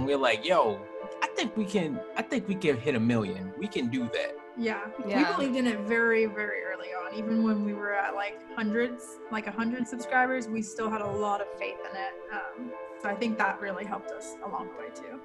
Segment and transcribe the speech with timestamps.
[0.00, 0.80] and we're like, yo,
[1.22, 3.52] I think we can I think we can hit a million.
[3.58, 4.34] We can do that.
[4.56, 4.80] Yeah.
[5.06, 5.18] Yeah.
[5.18, 7.14] We believed in it very, very early on.
[7.14, 11.06] Even when we were at like hundreds, like a hundred subscribers, we still had a
[11.06, 12.14] lot of faith in it.
[12.32, 15.20] Um, so I think that really helped us along the way too.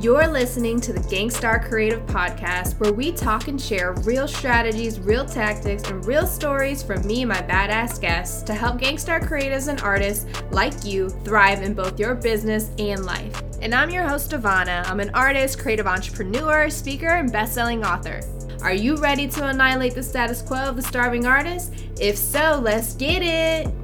[0.00, 5.26] You're listening to the Gangstar Creative Podcast, where we talk and share real strategies, real
[5.26, 9.82] tactics, and real stories from me and my badass guests to help Gangstar creatives and
[9.82, 13.42] artists like you thrive in both your business and life.
[13.60, 14.88] And I'm your host, Devona.
[14.88, 18.22] I'm an artist, creative entrepreneur, speaker, and best-selling author.
[18.62, 21.74] Are you ready to annihilate the status quo of the starving artist?
[22.00, 23.81] If so, let's get it!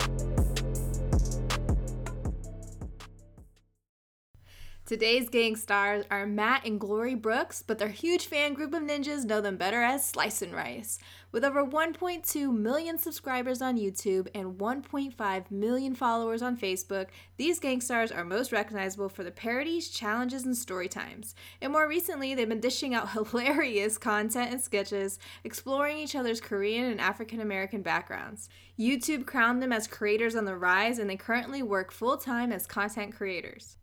[4.88, 9.27] Today's gang stars are Matt and Glory Brooks, but their huge fan group of ninjas
[9.27, 10.98] know them better as Slice and Rice.
[11.30, 17.83] With over 1.2 million subscribers on YouTube and 1.5 million followers on Facebook, these gang
[17.83, 21.34] stars are most recognizable for the parodies, challenges, and story times.
[21.61, 26.91] And more recently, they've been dishing out hilarious content and sketches, exploring each other's Korean
[26.91, 28.48] and African American backgrounds.
[28.78, 32.67] YouTube crowned them as creators on the rise, and they currently work full time as
[32.67, 33.78] content creators.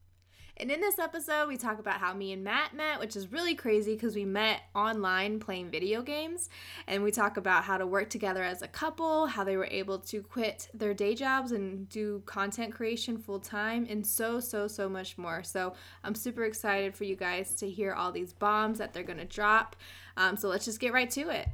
[0.58, 3.56] And in this episode, we talk about how me and Matt met, which is really
[3.56, 6.50] crazy because we met online playing video games.
[6.88, 10.00] And we talk about how to work together as a couple, how they were able
[10.00, 14.88] to quit their day jobs and do content creation full time, and so, so, so
[14.88, 15.44] much more.
[15.44, 15.74] So
[16.06, 19.26] I'm super excited for you guys to hear all these bombs that they're going to
[19.26, 19.76] drop.
[20.16, 21.50] Um, so let's just get right to it.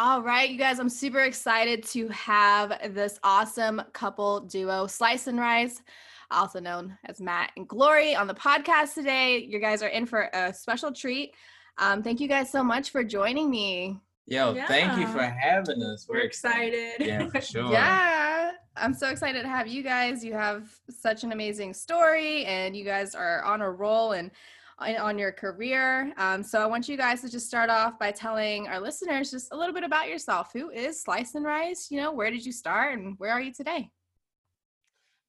[0.00, 5.40] All right, you guys, I'm super excited to have this awesome couple duo, Slice and
[5.40, 5.82] Rice,
[6.30, 9.38] also known as Matt and Glory, on the podcast today.
[9.38, 11.34] You guys are in for a special treat.
[11.78, 13.98] Um, thank you guys so much for joining me.
[14.26, 16.06] Yo, thank you for having us.
[16.08, 16.92] We're excited.
[17.00, 17.72] Yeah, for sure.
[17.72, 20.24] Yeah, I'm so excited to have you guys.
[20.24, 24.30] You have such an amazing story, and you guys are on a roll and
[24.78, 26.12] on- on your career.
[26.16, 29.52] Um, so I want you guys to just start off by telling our listeners just
[29.52, 30.50] a little bit about yourself.
[30.52, 31.88] Who is Slice and Rice?
[31.90, 33.90] You know, where did you start, and where are you today?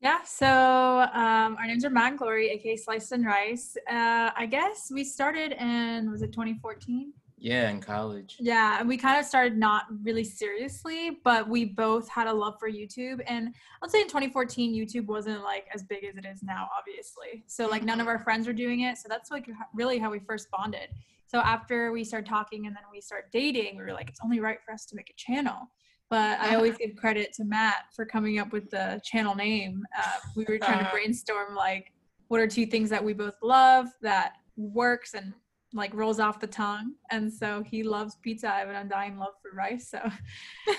[0.01, 3.75] Yeah, so um, our names are Matt Glory, aka Slice and Rice.
[3.89, 7.11] Uh, I guess we started in, was it 2014?
[7.41, 8.35] Yeah, in college.
[8.39, 12.55] Yeah, and we kind of started not really seriously, but we both had a love
[12.59, 13.21] for YouTube.
[13.27, 17.43] And I'd say in 2014, YouTube wasn't like as big as it is now, obviously.
[17.47, 18.97] So like none of our friends were doing it.
[18.97, 20.89] So that's like really how we first bonded.
[21.27, 24.39] So after we started talking and then we started dating, we were like, it's only
[24.39, 25.69] right for us to make a channel.
[26.09, 29.85] But I always give credit to Matt for coming up with the channel name.
[29.97, 30.91] Uh, we were trying to Uh.
[30.91, 31.93] brainstorm like
[32.29, 35.33] what are two things that we both love that works and
[35.73, 36.93] like rolls off the tongue.
[37.11, 38.51] And so he loves pizza.
[38.53, 39.89] I have an undying love for rice.
[39.89, 39.99] So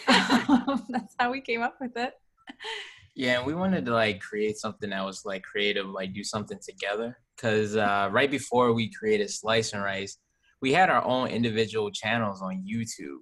[0.08, 2.14] um, that's how we came up with it.
[3.14, 6.58] Yeah, and we wanted to like create something that was like creative, like do something
[6.64, 7.18] together.
[7.38, 10.18] Cause uh, right before we created Slice and Rice,
[10.60, 13.20] we had our own individual channels on YouTube.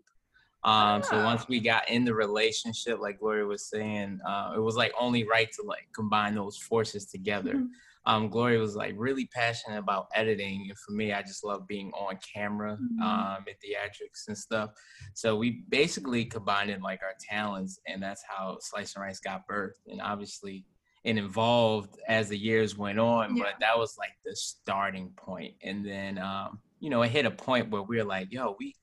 [0.64, 1.24] Um, so Ah.
[1.24, 5.24] once we got in the relationship, like Glory was saying, uh, it was like only
[5.24, 7.54] right to like combine those forces together.
[7.54, 7.68] Mhm.
[8.08, 11.91] Um, Glory was like really passionate about editing, and for me, I just love being
[11.92, 13.02] on camera, Mhm.
[13.02, 14.70] um, and theatrics and stuff.
[15.14, 19.86] So we basically combined like our talents, and that's how Slice and Rice got birthed.
[19.88, 20.64] And obviously,
[21.04, 23.44] it evolved as the years went on, Yeah.
[23.44, 25.54] but that was like the starting point.
[25.62, 28.75] And then, um, you know, it hit a point where we were like, "Yo, we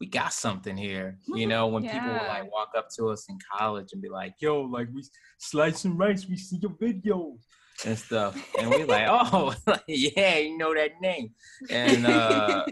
[0.00, 3.38] we got something here." You know, when people would like walk up to us in
[3.58, 5.02] college and be like, "Yo, like we
[5.38, 7.40] Slice and Rice, we see your videos."
[7.86, 9.54] And stuff, and we like, oh,
[9.86, 11.30] yeah, you know that name,
[11.70, 12.66] and uh,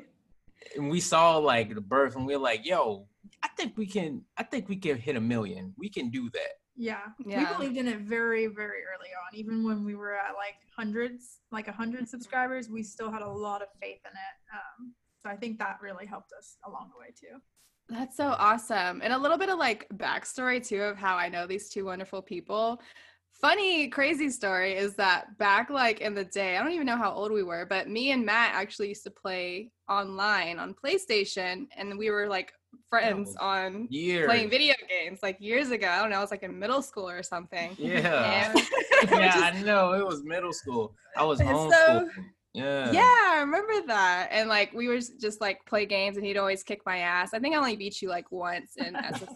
[0.76, 3.06] and we saw like the birth and we are like yo
[3.42, 6.52] i think we can i think we can hit a million we can do that
[6.78, 6.98] Yeah.
[7.24, 7.38] Yeah.
[7.38, 9.34] We believed in it very, very early on.
[9.34, 13.28] Even when we were at like hundreds, like a hundred subscribers, we still had a
[13.28, 14.36] lot of faith in it.
[14.52, 14.92] Um,
[15.22, 17.40] so I think that really helped us along the way too.
[17.88, 19.00] That's so awesome.
[19.02, 22.20] And a little bit of like backstory too of how I know these two wonderful
[22.20, 22.82] people.
[23.40, 27.12] Funny, crazy story is that back like in the day, I don't even know how
[27.12, 31.98] old we were, but me and Matt actually used to play online on PlayStation and
[31.98, 32.52] we were like
[32.90, 35.86] friends was on years playing video games like years ago.
[35.88, 37.74] I don't know, I was like in middle school or something.
[37.78, 38.58] yeah And
[39.10, 42.08] yeah just- i know it was middle school i was homeschooled so-
[42.54, 43.02] yeah Yeah,
[43.34, 44.28] I remember that.
[44.32, 47.34] And like we were just like play games and he'd always kick my ass.
[47.34, 49.28] I think I only beat you like once in SSX,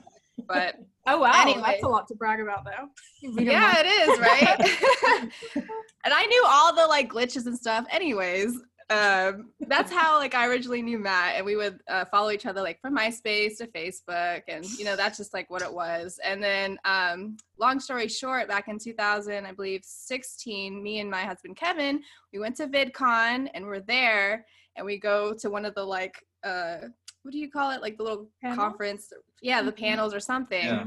[0.53, 0.75] but
[1.07, 1.63] Oh wow, Anyway.
[1.65, 2.89] that's a lot to brag about though.
[3.23, 5.31] You beat 'em yeah, it is, right?
[6.05, 8.55] and I knew all the like glitches and stuff anyways.
[8.91, 12.61] um, that's how like I originally knew Matt, and we would uh, follow each other
[12.61, 16.19] like from MySpace to Facebook, and you know that's just like what it was.
[16.25, 21.23] And then, um, long story short, back in 2000, I believe 16, me and my
[21.23, 24.45] husband Kevin, we went to VidCon, and we're there,
[24.77, 26.79] and we go to one of the like uh,
[27.23, 28.57] what do you call it, like the little Panel?
[28.57, 29.13] conference,
[29.43, 29.77] yeah, the Mhm.
[29.79, 30.65] panels or something.
[30.65, 30.87] Yeah.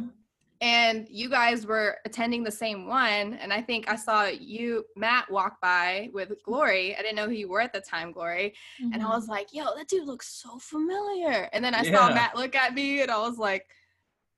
[0.62, 5.30] And you guys were attending the same one, and I think I saw you, Matt,
[5.30, 6.96] walk by with Glory.
[6.96, 9.06] I didn't know who you were at the time, Glory and Mm-hmm.
[9.12, 12.56] I was like, "Yo, that dude looks so familiar." And then I saw Matt look
[12.56, 13.68] at me, and I was like,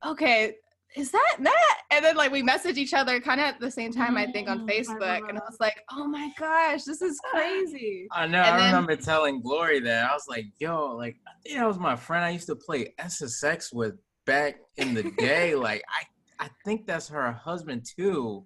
[0.03, 0.56] "Okay,
[0.97, 1.53] is that Matt?"
[1.92, 4.50] And then like we messaged each other kind of at the same time, I think,
[4.50, 8.27] on Mm, I Facebook, and I was like, "Oh my gosh, this is crazy." I
[8.27, 8.39] know.
[8.42, 11.68] And I then- remember telling Glory that I was like, "Yo, like I think that
[11.68, 13.95] was my friend I used to play SSX with
[14.25, 15.53] back in the day.
[15.56, 15.83] like
[16.39, 18.45] I, I think that's her husband too.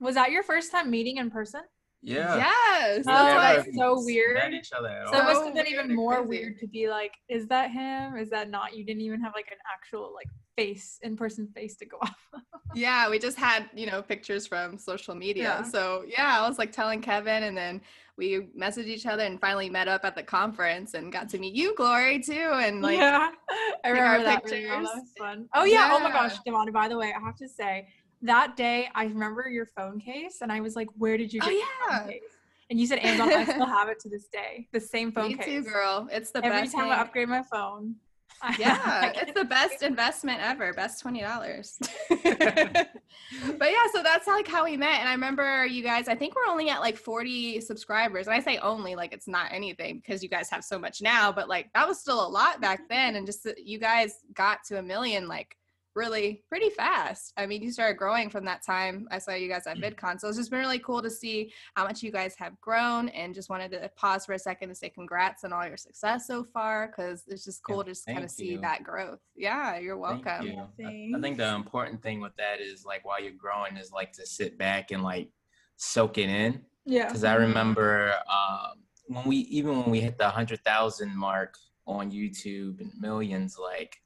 [0.00, 1.60] Was that your first time meeting in person?
[2.02, 2.36] Yeah.
[2.36, 4.54] Yes, Oh, that's that's why- so weird.
[4.54, 6.28] each other So it must have been even more crazy.
[6.28, 8.16] weird to be like, is that him?
[8.16, 8.74] Is that not?
[8.74, 12.16] You didn't even have like an actual like face, in person face to go off.
[12.74, 15.42] yeah, we just had you know pictures from social media.
[15.42, 15.62] Yeah.
[15.62, 17.82] So yeah, I was like telling Kevin, and then
[18.16, 21.54] we messaged each other, and finally met up at the conference, and got to meet
[21.54, 22.96] you, Glory, too, and like.
[22.98, 24.44] yeah, I take our remember that.
[24.44, 24.82] really well.
[24.84, 25.48] That was fun.
[25.54, 25.90] Oh yeah.
[25.92, 26.72] Oh my gosh, Devona.
[26.72, 27.88] By the way, I have to say
[28.22, 31.46] that day I remember your phone case, and I was like, where did you Oh,
[31.46, 31.98] get your yeah.
[32.00, 32.22] phone case?
[32.70, 33.32] And you said Amazon.
[33.32, 34.68] I still have it to this day.
[34.72, 35.44] The same phone Me case.
[35.46, 36.08] too, girl.
[36.12, 36.74] It's the Every best.
[36.74, 36.98] Every time thing.
[36.98, 37.96] I upgrade my phone.
[38.58, 40.72] Yeah, it's the best investment ever.
[40.72, 41.78] Best twenty dollars.
[42.08, 45.00] but yeah, so that's like how we met.
[45.00, 46.08] And I remember you guys.
[46.08, 48.28] I think we're only at like forty subscribers.
[48.28, 51.30] And I say only like it's not anything because you guys have so much now.
[51.30, 53.16] But like that was still a lot back then.
[53.16, 55.56] And just you guys got to a million like
[55.94, 57.32] really pretty fast.
[57.36, 59.08] I mean, you started growing from that time.
[59.10, 60.20] I saw you guys at VidCon.
[60.20, 63.34] So it's just been really cool to see how much you guys have grown and
[63.34, 66.44] just wanted to pause for a second to say congrats on all your success so
[66.44, 69.18] far because it's just Yeah, cool to just kind of see that growth.
[69.34, 70.46] Yeah, you're Thank welcome.
[70.46, 70.86] you.
[70.86, 74.12] I- I think the important thing with that is like while you're growing is like
[74.14, 75.28] to sit back and like
[75.76, 76.64] soak it in.
[76.84, 77.06] yeah.
[77.06, 81.56] Because I remember um, when we even when we hit the hundred thousand mark
[81.86, 83.96] on YouTube and millions, like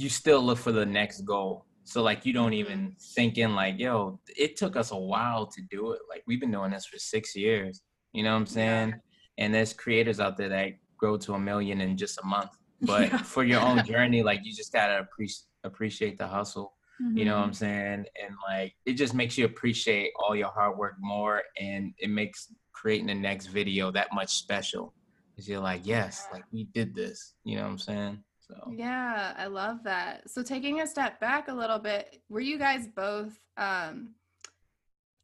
[0.00, 1.66] you still look for the next goal.
[1.84, 3.14] So like you don't even mm-hmm.
[3.14, 6.00] think in like, yo, it took us a while to do it.
[6.08, 7.82] Like we've been doing this for six years.
[8.12, 8.94] You know what I'm saying?
[9.38, 12.50] And there's creators out there that grow to a million in just a month.
[12.82, 13.18] But Yeah.
[13.18, 16.72] for your own journey, like you just gotta appreciate appreciate the hustle.
[17.14, 17.44] You know what.
[17.44, 17.54] I'm mm-hmm.
[17.54, 18.04] saying?
[18.22, 22.54] And like it just makes you appreciate all your hard work more and it makes
[22.72, 24.94] creating the next video that much special.
[25.36, 27.34] Cause you're like, yes, like we did this.
[27.44, 28.24] You know what I'm saying?
[28.50, 30.28] So Yeah, I love that.
[30.28, 34.14] So taking a step back a little bit, were you guys both um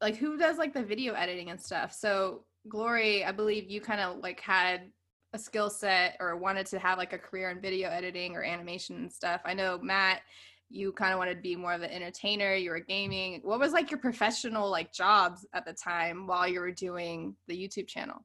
[0.00, 1.92] like who does like the video editing and stuff?
[1.92, 4.90] So Glory, I believe you kind of like had
[5.32, 8.96] a skill set or wanted to have like a career in video editing or animation
[8.96, 9.40] and stuff.
[9.44, 10.22] I know Matt,
[10.68, 13.40] you kind of wanted to be more of an entertainer, you were gaming.
[13.44, 17.56] What was like your professional like jobs at the time while you were doing the
[17.56, 18.24] YouTube channel?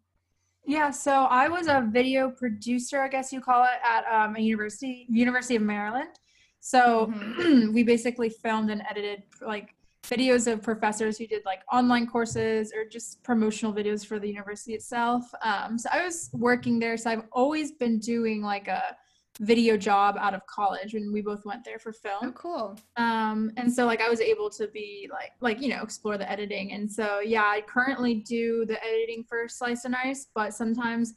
[0.66, 4.40] Yeah, so I was a video producer, I guess you call it, at um, a
[4.40, 6.10] university, University of Maryland.
[6.60, 7.12] So
[7.74, 9.74] we basically filmed and edited like
[10.04, 14.74] videos of professors who did like online courses or just promotional videos for the university
[14.74, 15.25] itself.
[15.44, 18.96] Um, so I was working there, so I've always been doing like a
[19.42, 22.14] video job out of college when we both went there for film.
[22.18, 22.80] Oh, film cool.
[22.98, 26.31] um and so like i was able to be like like you know explore the
[26.31, 31.16] editing and so yeah i currently do the editing for slice and rice but sometimes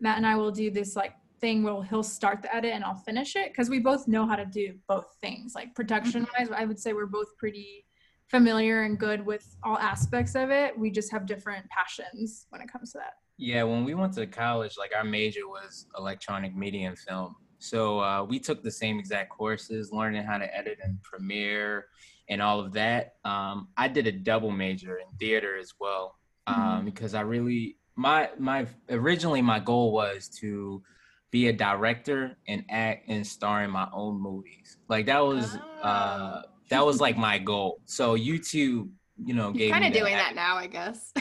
[0.00, 2.94] matt and i will do this like thing where he'll start the edit and i'll
[2.94, 6.64] finish it because we both know how to do both things like production wise i
[6.64, 7.84] would say we're both pretty
[8.28, 12.72] familiar and good with all aspects of it we just have different passions when it
[12.72, 16.88] comes to that yeah, when we went to college, like our major was electronic media
[16.88, 17.36] and film.
[17.58, 21.86] So uh, we took the same exact courses, learning how to edit in Premiere
[22.28, 23.14] and all of that.
[23.24, 26.84] Um, I did a double major in theater as well um, Mhm.
[26.86, 30.82] because I really my my originally my goal was to
[31.30, 34.76] be a director and act and star in my own movies.
[34.88, 37.80] Like that was uh, that was like my goal.
[37.84, 38.90] So YouTube,
[39.24, 41.12] you know, You're gave kind of doing act- that now, I guess.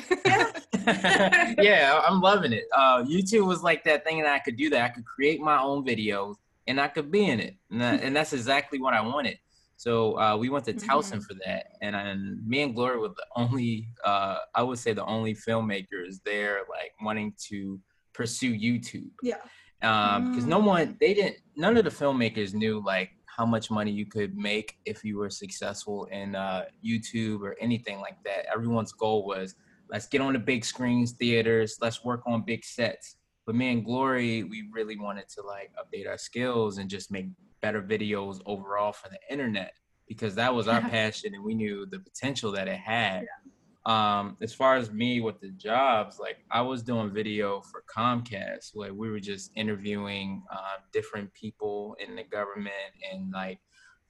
[1.63, 2.65] yeah, I'm loving it.
[2.75, 4.83] Uh, YouTube was like that thing that I could do that.
[4.83, 6.35] I could create my own videos
[6.67, 9.37] and I could be in it, and, that, and that's exactly what I wanted.
[9.77, 13.25] So uh, we went to Towson for that, and, and me and Glory were the
[13.35, 17.79] only, uh, I would say, the only filmmakers there, like wanting to
[18.13, 19.11] pursue YouTube.
[19.21, 19.35] Yeah.
[19.81, 23.91] Um, because no one, they didn't, none of the filmmakers knew like how much money
[23.91, 28.45] you could make if you were successful in uh, YouTube or anything like that.
[28.53, 29.55] Everyone's goal was
[29.89, 33.17] let's get on the big screens, theaters, let's work on big sets.
[33.45, 37.27] But me and Glory, we really wanted to like update our skills and just make
[37.61, 39.73] better videos overall for the internet
[40.07, 43.23] because that was our passion and we knew the potential that it had.
[43.23, 43.44] Yeah.
[43.85, 48.71] Um, as far as me with the jobs, like I was doing video for Comcast,
[48.73, 52.73] where we were just interviewing uh, different people in the government
[53.11, 53.59] and like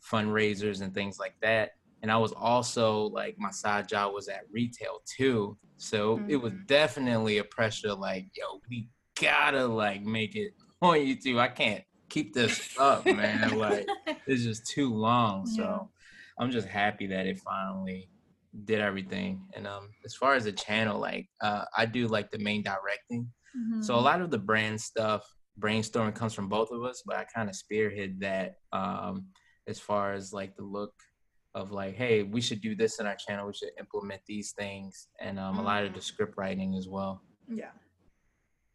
[0.02, 1.72] fundraisers and things like that.
[2.02, 6.30] And I was also like my side job was at retail too, so mm-hmm.
[6.30, 6.66] it was mm-hmm.
[6.68, 7.94] definitely a pressure.
[7.94, 8.88] Like, yo, we
[9.20, 11.40] gotta like make it on YouTube.
[11.40, 13.58] I can't keep this up, man.
[13.58, 13.88] like
[14.28, 15.46] it's just too long.
[15.50, 15.64] Yeah.
[15.64, 15.90] So
[16.40, 18.10] I'm just happy that it finally
[18.64, 19.42] did everything.
[19.56, 23.30] And um as far as the channel, like uh I do like the main directing.
[23.58, 23.82] Mm-hmm.
[23.82, 24.06] So a mm-hmm.
[24.06, 25.24] lot of the brand stuff,
[25.60, 29.28] brainstorming comes from both of us, but I kind of spearhead that um
[29.68, 30.94] as far as like the look
[31.56, 33.48] of like, hey, we should do this in our channel.
[33.48, 35.60] We should implement these things, and um, mm.
[35.60, 36.04] a lot of the mm.
[36.04, 37.22] script writing as well.
[37.48, 37.72] Yeah.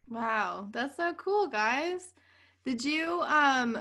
[0.09, 2.13] Wow, that's so cool, guys.
[2.65, 3.77] Did you um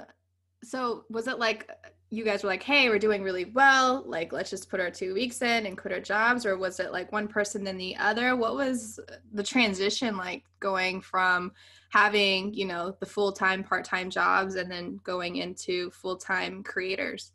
[0.63, 1.69] so was it like
[2.11, 4.03] you guys were like, "Hey, we're doing really well.
[4.05, 6.93] Like, let's just put our 2 weeks in and quit our jobs," or was it
[6.93, 8.37] like one person then the other?
[8.37, 8.99] What was
[9.33, 11.53] the transition like going from
[11.91, 17.33] having, you know, the full-time, part-time jobs and then going into full-time creators?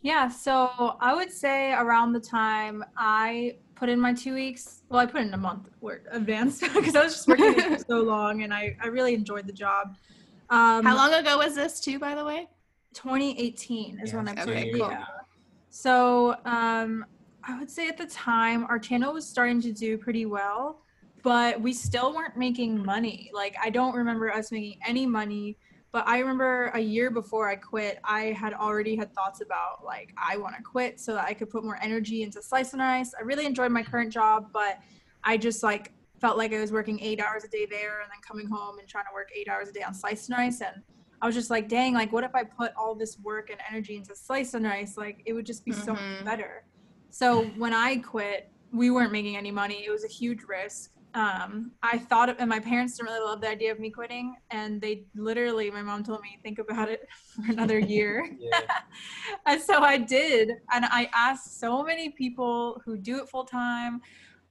[0.00, 5.00] Yeah, so I would say around the time I put in my two weeks, well,
[5.00, 8.42] I put in a month work advanced because I was just working for so long
[8.42, 9.96] and I, I really enjoyed the job.
[10.50, 12.48] Um, How long ago was this, too, by the way?
[12.94, 14.90] 2018 is yeah, when I put okay, cool.
[14.90, 15.04] Yeah.
[15.70, 17.04] So um,
[17.42, 20.80] I would say at the time our channel was starting to do pretty well,
[21.22, 23.30] but we still weren't making money.
[23.34, 25.58] Like I don't remember us making any money
[25.94, 30.12] but I remember a year before I quit, I had already had thoughts about like
[30.18, 33.14] I want to quit so that I could put more energy into slice and rice.
[33.16, 34.80] I really enjoyed my current job, but
[35.22, 38.18] I just like felt like I was working eight hours a day there and then
[38.26, 40.62] coming home and trying to work eight hours a day on slice and rice.
[40.62, 40.82] And
[41.24, 43.96] I was just like, dang, like what if I put all this work and energy
[43.96, 44.98] into slice and rice?
[44.98, 45.82] Like it would just be mm-hmm.
[45.82, 46.24] so much mm-hmm.
[46.24, 46.64] better.
[47.10, 49.84] So when I quit, we weren't making any money.
[49.86, 53.40] It was a huge risk um, I thought, of, and my parents didn't really love
[53.40, 57.08] the idea of me quitting, and they literally, my mom told me, think about it
[57.36, 58.28] for another year.
[59.46, 64.00] and so I did, and I asked so many people who do it full time.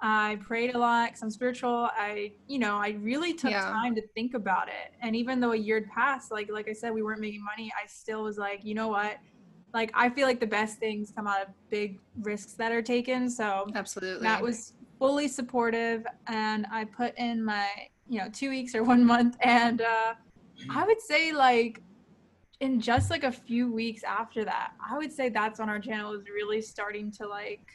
[0.05, 1.89] I prayed a lot because I'm spiritual.
[1.98, 3.62] I, you know, I really took yeah.
[3.62, 4.93] time to think about it.
[5.01, 7.72] And even though a year had passed, like like I said, we weren't making money.
[7.81, 9.17] I still was like, you know what?
[9.74, 13.29] Like I feel like the best things come out of big risks that are taken.
[13.29, 17.69] So absolutely, that was fully supportive and I put in my,
[18.10, 19.38] you know, two weeks or one month.
[19.39, 20.15] And uh,
[20.69, 21.81] I would say, like,
[22.60, 26.13] in just like a few weeks after that, I would say that's when our channel
[26.13, 27.72] is really starting to like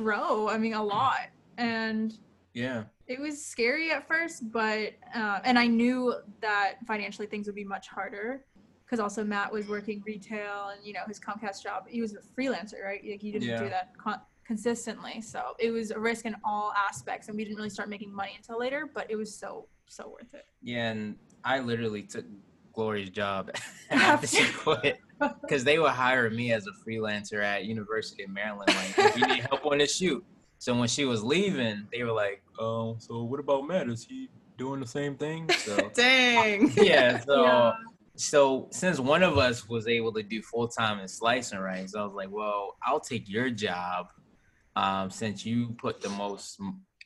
[0.00, 0.48] grow.
[0.48, 1.28] I mean, a lot.
[1.58, 2.18] And
[2.54, 7.56] yeah, it was scary at first, but, uh, and I knew that financially things would
[7.56, 8.44] be much harder
[8.84, 11.84] because also Matt was working retail and you know his Comcast job.
[11.88, 13.00] He was a freelancer, right?
[13.08, 13.60] Like he didn't yeah.
[13.60, 15.20] do that con- consistently.
[15.20, 18.32] So it was a risk in all aspects, and we didn't really start making money
[18.36, 18.90] until later.
[18.92, 20.46] But it was so so worth it.
[20.62, 22.24] Yeah, and I literally took
[22.72, 23.50] Glory's job
[23.90, 25.00] after she quit
[25.42, 28.68] because they were hiring me as a freelancer at University of Maryland.
[28.68, 30.24] Like, if you need help on the shoot.
[30.58, 33.88] So when she was leaving, they were like, "Oh, so what about Matt?
[33.88, 36.72] Is he doing the same thing?" So dang.
[36.76, 37.20] Yeah.
[37.20, 37.44] So.
[37.44, 37.72] Yeah.
[38.16, 41.94] So since one of us was able to do full time in slice and rice,
[41.94, 44.08] I was like, "Well, I'll take your job
[44.76, 46.60] um, since you put the most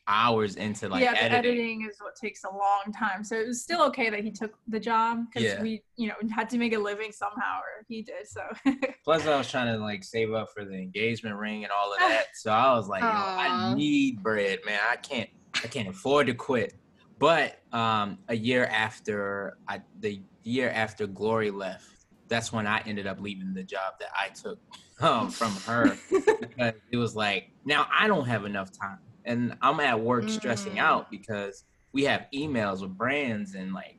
[0.06, 1.32] hours into like yeah, editing.
[1.32, 3.24] editing is what takes a long time.
[3.24, 5.62] So it was still okay that he took the job because yeah.
[5.62, 8.26] we, you know, had to make a living somehow, or he did.
[8.26, 8.42] So
[9.04, 11.98] plus, I was trying to like save up for the engagement ring and all of
[12.00, 12.26] that.
[12.34, 14.80] So I was like, I need bread, man.
[14.90, 15.30] I can't,
[15.62, 16.74] I can't afford to quit.
[17.18, 21.86] But um, a year after I, the year after Glory left,
[22.28, 24.58] that's when I ended up leaving the job that I took
[25.00, 25.96] um, from her
[26.40, 30.74] because it was like now I don't have enough time and I'm at work stressing
[30.74, 30.80] mm.
[30.80, 33.98] out because we have emails with brands and like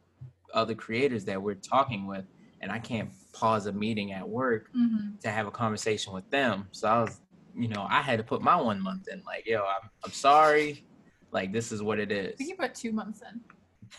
[0.54, 2.26] other creators that we're talking with
[2.62, 5.18] and I can't pause a meeting at work mm-hmm.
[5.22, 6.68] to have a conversation with them.
[6.72, 7.22] So I was,
[7.56, 10.84] you know, I had to put my one month in like, yo, I'm, I'm sorry.
[11.32, 12.34] Like, this is what it is.
[12.34, 13.42] I think you put two months in.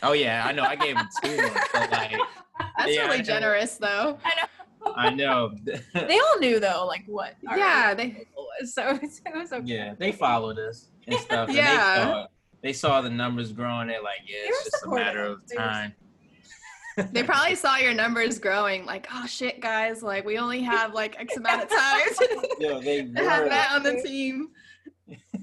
[0.03, 0.65] Oh yeah, I know.
[0.65, 2.11] I gave him two months, but like,
[2.77, 4.19] that's yeah, really generous though.
[4.25, 4.93] I know.
[4.97, 5.53] I know.
[5.95, 7.37] they all knew though, like what.
[7.43, 8.27] Yeah, they.
[8.37, 9.65] Was, so it was, okay.
[9.65, 11.49] Yeah, they followed us and stuff.
[11.49, 11.97] And yeah.
[11.97, 12.27] They saw,
[12.63, 13.89] they saw, the numbers growing.
[13.89, 15.95] They're like, yeah, it's just a matter of time.
[17.13, 21.15] they probably saw your numbers growing, like, oh shit, guys, like we only have like
[21.19, 22.01] X amount of time
[22.61, 24.49] Yo, they have that on the team.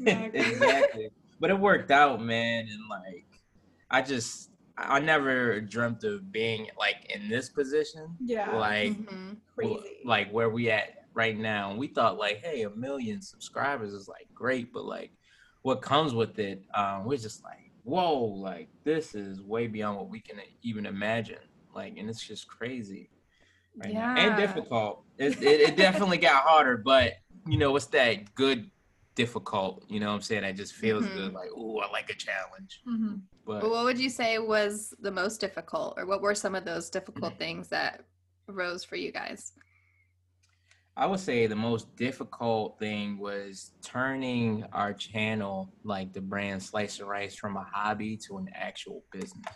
[0.05, 1.09] exactly.
[1.39, 3.25] But it worked out, man, and like
[3.91, 8.15] I just I never dreamt of being like in this position.
[8.19, 8.55] Yeah.
[8.55, 9.37] Like Mhm.
[9.55, 9.97] Crazy.
[10.03, 11.69] like where we at right now.
[11.69, 15.11] And we thought like, hey, a million subscribers is like great, but like
[15.63, 20.09] what comes with it, um, we're just like, whoa, like this is way beyond what
[20.09, 21.39] we can even imagine.
[21.73, 23.09] Like, and it's just crazy.
[23.75, 24.13] Right now.
[24.15, 25.03] And difficult.
[25.17, 27.13] It, it, it definitely got harder, but
[27.47, 28.69] you know, it's that good
[29.15, 30.43] difficult, you know what I'm saying?
[30.43, 31.15] That just feels Mhm.
[31.15, 31.33] good.
[31.33, 32.81] Like, oh, I like a challenge.
[32.87, 33.21] Mhm.
[33.45, 36.65] But But what would you say was the most difficult, or what were some of
[36.65, 38.05] those difficult things that
[38.47, 39.53] arose for you guys?
[40.95, 46.99] I would say the most difficult thing was turning our channel, like the brand Slice
[46.99, 49.55] and Rice, from a hobby to an actual business.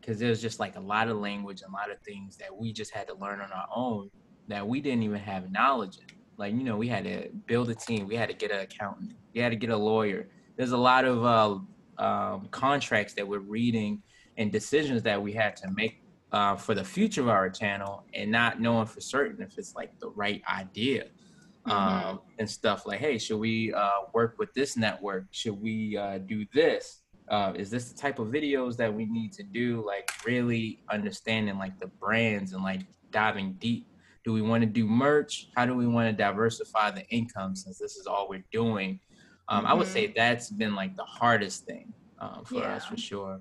[0.00, 2.72] Because there's just like a lot of language, and a lot of things that we
[2.72, 4.10] just had to learn on our own
[4.48, 6.16] that we didn't even have knowledge in.
[6.36, 9.12] Like, you know, we had to build a team, we had to get an accountant,
[9.34, 10.28] we had to get a lawyer.
[10.56, 14.02] There's a lot of uh, um, contracts that we're reading
[14.36, 15.99] and decisions that we had to make
[16.32, 19.98] uh, for the future of our channel and not knowing for certain if it's like
[19.98, 21.06] the right idea
[21.66, 25.26] um, and stuff like hey should we uh, work with this network?
[25.30, 27.02] Should we uh, do this?
[27.28, 29.84] Uh, is this the type of videos that we need to do?
[29.86, 33.86] Like really understanding like the brands and like diving deep.
[34.24, 35.48] Do we want to do merch?
[35.56, 39.00] How do we want to diversify the income since this is all we're doing?
[39.48, 43.40] Um, i would say that's been like the hardest thing um, for us for sure.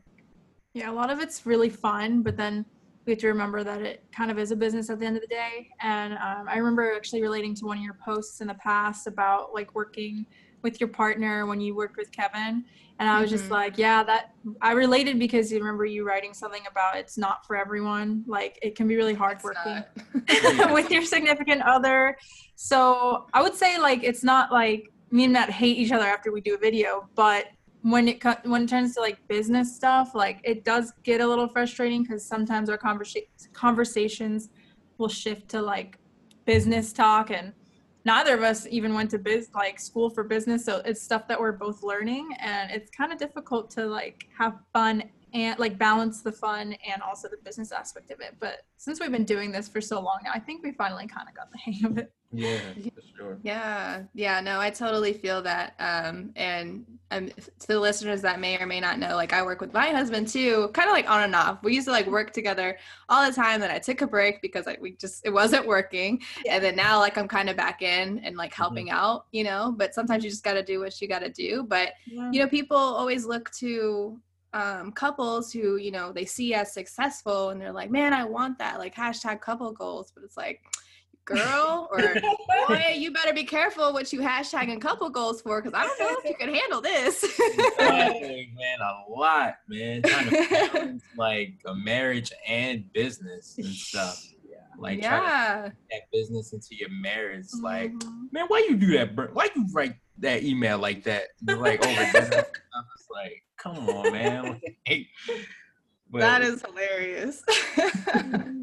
[0.74, 2.66] Yeah, a lot of it's really fun, but then
[3.06, 5.22] we have to remember that it kind of is a business at the end of
[5.22, 5.68] the day.
[5.82, 9.54] And um, I remember actually relating to one of your posts in the past about
[9.54, 10.26] like working
[10.62, 12.66] with your partner when you worked with Kevin.
[13.00, 13.52] And I was just Mhm.
[13.52, 17.56] like, yeah, that I related because you remember you writing something about it's not for
[17.56, 18.26] everyone.
[18.28, 19.84] Like it can be really hard It's working
[20.74, 22.16] with your significant other.
[22.56, 26.32] So I would say like it's not like me and Matt hate each other after
[26.32, 27.46] we do a video, but
[27.82, 31.48] when it when it turns to like business stuff, like it does get a little
[31.48, 34.50] frustrating because sometimes our conversa- conversations
[34.98, 35.98] will shift to like
[36.46, 37.54] business talk and
[38.06, 41.40] neither of us even went to biz like school for business so it's stuff that
[41.40, 46.22] we're both learning and it's kind of difficult to like have fun and like balance
[46.22, 49.68] the fun and also the business aspect of it but since we've been doing this
[49.68, 52.12] for so long now i think we finally kind of got the hang of it
[52.32, 52.60] yeah
[53.20, 55.76] sure Yeah, yeah, no, I totally feel that.
[55.80, 59.62] Um, and um, to the listeners that may or may not know, like I work
[59.62, 61.64] with my husband too, kind of like on and off.
[61.64, 62.78] We used to like work together
[63.10, 63.60] all the time.
[63.60, 67.00] Then I took a break because like we just it wasn't working, and then now
[67.00, 69.74] like I'm kind of back in and like helping out, you know.
[69.76, 71.64] But sometimes you just got to do what you got to do.
[71.64, 74.20] But you know, people always look to
[74.54, 78.58] um, couples who you know they see as successful, and they're like, man, I want
[78.60, 80.12] that, like hashtag couple goals.
[80.14, 80.62] But it's like
[81.30, 82.16] girl or
[82.68, 86.18] boy, you better be careful what you hashtagging couple goals for because I don't know
[86.20, 87.24] if you can handle this.
[87.24, 90.02] Exactly, man, a lot, man.
[90.06, 94.22] Trying to balance like a marriage and business and stuff.
[94.78, 95.62] Like trying to yeah.
[95.64, 97.48] put that business into your marriage.
[97.62, 98.32] Like, Mhm.
[98.32, 99.28] man, why you do that, bro?
[99.34, 101.24] Why you write that email like that?
[101.46, 102.46] Like over dinner.
[102.74, 104.62] I'm just like, come on, man.
[104.88, 105.08] Like,
[106.10, 107.44] but that is hilarious.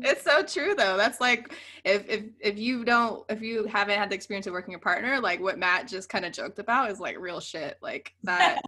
[0.03, 0.97] it's so true though.
[0.97, 1.55] That's like
[1.85, 5.21] if if if you don't if you haven't had the experience of working a partner,
[5.21, 7.79] like what Matt just kind of joked about is like real shit.
[7.81, 8.61] Like that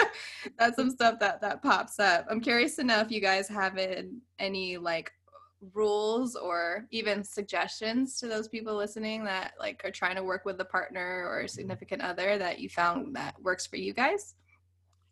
[0.58, 2.26] that's some stuff that that pops up.
[2.30, 5.12] I'm curious to know if you guys have in- any like
[5.74, 10.60] rules or even suggestions to those people listening that like are trying to work with
[10.60, 14.34] a partner or a significant other that you found that works for you guys.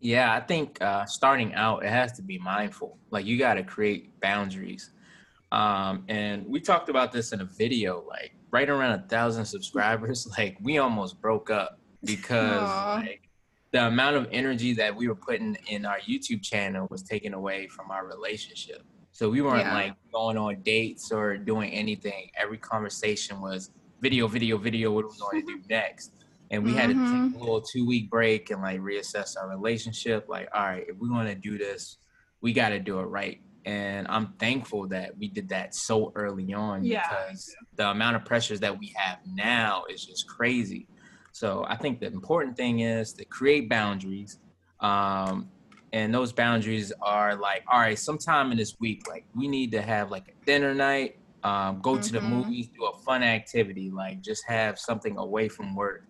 [0.00, 2.98] Yeah, I think uh, starting out, it has to be mindful.
[3.10, 4.90] Like you got to create boundaries.
[5.52, 8.04] Um, and we talked about this in a video.
[8.08, 13.22] Like right around a thousand subscribers, like we almost broke up because like
[13.72, 17.66] the amount of energy that we were putting in our YouTube channel was taken away
[17.68, 18.82] from our relationship.
[19.12, 19.74] So we weren't Yeah.
[19.74, 22.30] like going on dates or doing anything.
[22.36, 24.92] Every conversation was video, video, video.
[24.92, 26.12] What are we going to do next?
[26.50, 30.26] And we had to take a little two week break and like reassess our relationship.
[30.28, 31.98] Like, all right, if we want to do this,
[32.40, 33.38] we got to do it right.
[33.64, 37.02] And I'm thankful that we did that so early on Yeah.
[37.02, 40.88] because the amount of pressures that we have now is just crazy.
[41.32, 44.38] So I think the important thing is to create boundaries.
[44.80, 45.50] Um,
[45.92, 49.82] and those boundaries are like, all right, sometime in this week, like we need to
[49.82, 52.30] have like a dinner night, um, go to the Mhm.
[52.30, 56.02] movies, do a fun activity, like just have something away from work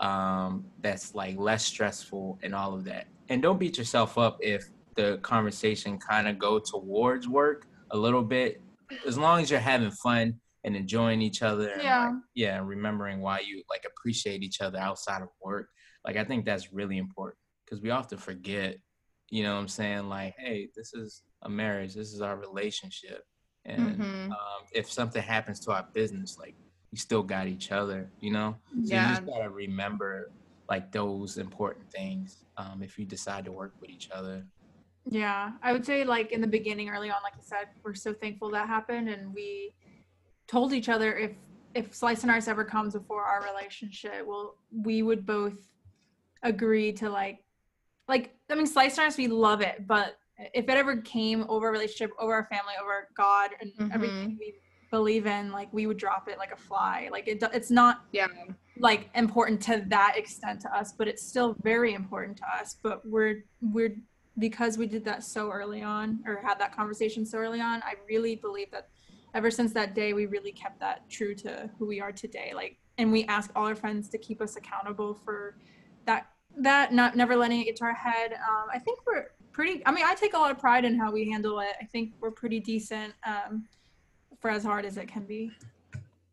[0.00, 3.06] um, that's like less stressful and all of that.
[3.28, 4.64] And don't beat yourself up if
[4.96, 8.60] the conversation kind of go towards work a little bit,
[9.06, 10.34] as long as you're having fun
[10.64, 11.70] and enjoying each other.
[11.70, 12.06] And Yeah.
[12.06, 15.68] like, yeah, remembering why you like appreciate each other outside of work.
[16.04, 18.76] Like I think that's really important because we often forget
[19.30, 20.08] you know what I'm saying?
[20.08, 23.22] Like, hey, this is a marriage, this is our relationship.
[23.64, 24.30] And Mhm.
[24.30, 26.56] um, if something happens to our business, like
[26.92, 28.56] we still got each other, you know?
[28.84, 30.30] So you just gotta remember
[30.68, 34.46] like those important things um, if you decide to work with each other.
[35.08, 38.12] Yeah, I would say like in the beginning, early on, like you said, we're so
[38.12, 39.74] thankful that happened, and we
[40.48, 41.32] told each other if
[41.74, 45.54] if slice and rice ever comes before our relationship, well, we would both
[46.42, 47.38] agree to like,
[48.08, 50.18] like I mean, slice and rice, we love it, but
[50.54, 53.94] if it ever came over a relationship, over our family, over God, and Mhm.
[53.94, 54.54] everything we
[54.90, 57.08] believe in, like we would drop it like a fly.
[57.10, 58.26] Like it, it's not Yeah.
[58.78, 62.76] like important to that extent to us but it's still very important to us.
[62.82, 63.96] But we're we're
[64.38, 67.94] because we did that so early on or had that conversation so early on i
[68.08, 68.88] really believe that
[69.34, 72.52] ever since that day we really kept that true to who we are today.
[72.54, 75.56] Like and we ask all our friends to keep us accountable for
[76.06, 78.32] that that not never letting it get to our head.
[78.32, 81.10] Um, i think we're pretty i mean i take a lot of pride in how
[81.12, 81.74] we handle it.
[81.80, 83.12] I think we're pretty decent.
[83.26, 83.66] Um,
[84.40, 85.52] for as hard as it can be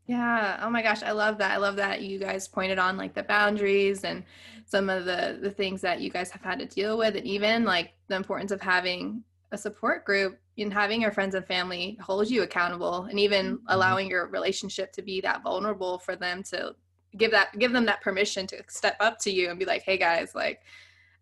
[0.08, 0.60] Yeah.
[0.62, 1.52] Oh my gosh, I love that.
[1.52, 4.24] I love that you guys pointed on like the boundaries and
[4.66, 7.66] some of the the things that you guys have had to deal with, and even
[7.66, 12.30] like the importance of having a support group and having your friends and family hold
[12.30, 13.66] you accountable, and even mm-hmm.
[13.68, 16.74] allowing your relationship to be that vulnerable for them to
[17.18, 19.98] give that give them that permission to step up to you and be like, hey
[19.98, 20.62] guys, like.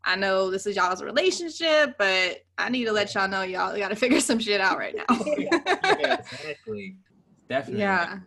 [0.06, 3.90] I know this is y'all's relationship, but I need to let y'all know y'all got
[3.90, 5.18] to figure some shit out right now.
[5.38, 6.98] yeah, exactly.
[7.50, 7.82] Definitely.
[7.82, 8.20] Yeah.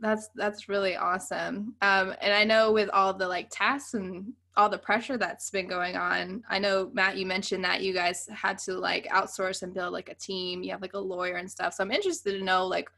[0.00, 4.68] that's that's really awesome um and i know with all the like tasks and all
[4.68, 8.58] the pressure that's been going on i know matt you mentioned that you guys had
[8.58, 11.72] to like outsource and build like a team you have like a lawyer and stuff
[11.72, 12.88] so i'm interested to know like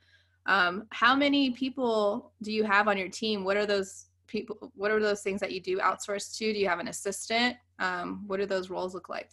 [0.46, 4.90] um how many people do you have on your team what are those people what
[4.90, 8.38] are those things that you do outsource to do you have an assistant um what
[8.38, 9.30] do those roles look like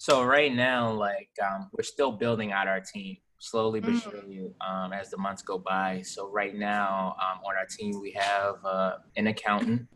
[0.00, 4.02] So right now, like um, we're still building out our team slowly but Mm.
[4.02, 6.02] surely um, as the months go by.
[6.02, 9.88] So right now um, on our team we have uh, an accountant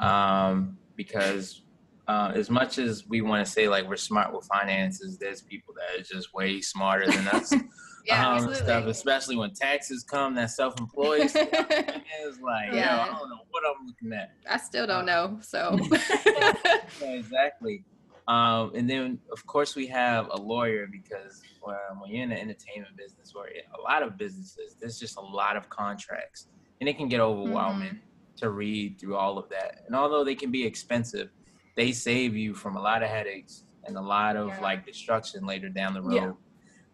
[0.00, 1.62] um, because
[2.08, 5.74] uh, as much as we want to say like we're smart with finances, there's people
[5.78, 7.52] that are just way smarter than us.
[8.10, 10.34] um, stuff, especially when taxes come.
[10.34, 12.96] That self-employed stuff is like, Yeah.
[12.96, 14.30] yo, I don't know what I'm looking at.
[14.48, 15.78] i still don't know so
[16.36, 16.52] Yeah,
[17.00, 17.84] exactly.
[18.28, 22.36] Um, and then, of course, we have a lawyer because um, when you're in the
[22.40, 26.46] entertainment business or a lot of businesses, there's just a lot of contracts,
[26.80, 28.00] and it can get overwhelming
[28.38, 29.72] to read through all of that.
[29.86, 31.30] And although they can be expensive,
[31.76, 34.60] they save you from a lot of headaches and a lot of Yeah.
[34.60, 36.34] like destruction later down the road.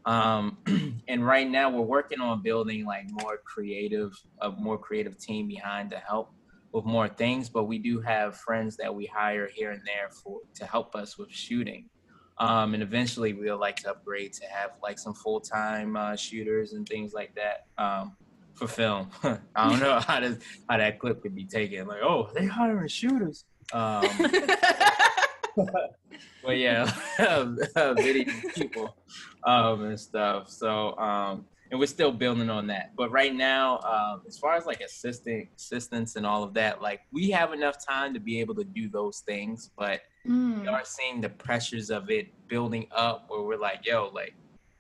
[0.09, 0.57] Um,
[1.09, 5.90] and right now, we're working on building like more creative, a more creative team behind
[5.90, 6.33] to help
[6.73, 10.40] with more things, but we do have friends that we hire here and there for
[10.55, 11.90] to help us with shooting.
[12.38, 16.73] Um, and eventually we'll like to upgrade to have like some full time uh, shooters
[16.73, 18.16] and things like that um,
[18.55, 19.11] for film.
[19.23, 20.38] I don't know how does
[20.71, 21.87] how that clip could be taken.
[21.87, 23.44] Like, oh, they hiring shooters.
[23.75, 24.09] Um,
[26.44, 26.90] but yeah,
[27.97, 28.97] video people
[29.44, 30.51] um, and stuff.
[30.51, 32.92] So, um, and we're still building on that.
[32.97, 37.01] But right now, um, as far as like assistant assistants and all of that, like
[37.12, 39.71] we have enough time to be able to do those things.
[39.77, 40.61] But Mm.
[40.61, 44.35] we are seeing the pressures of it building up, where we're like, yo, like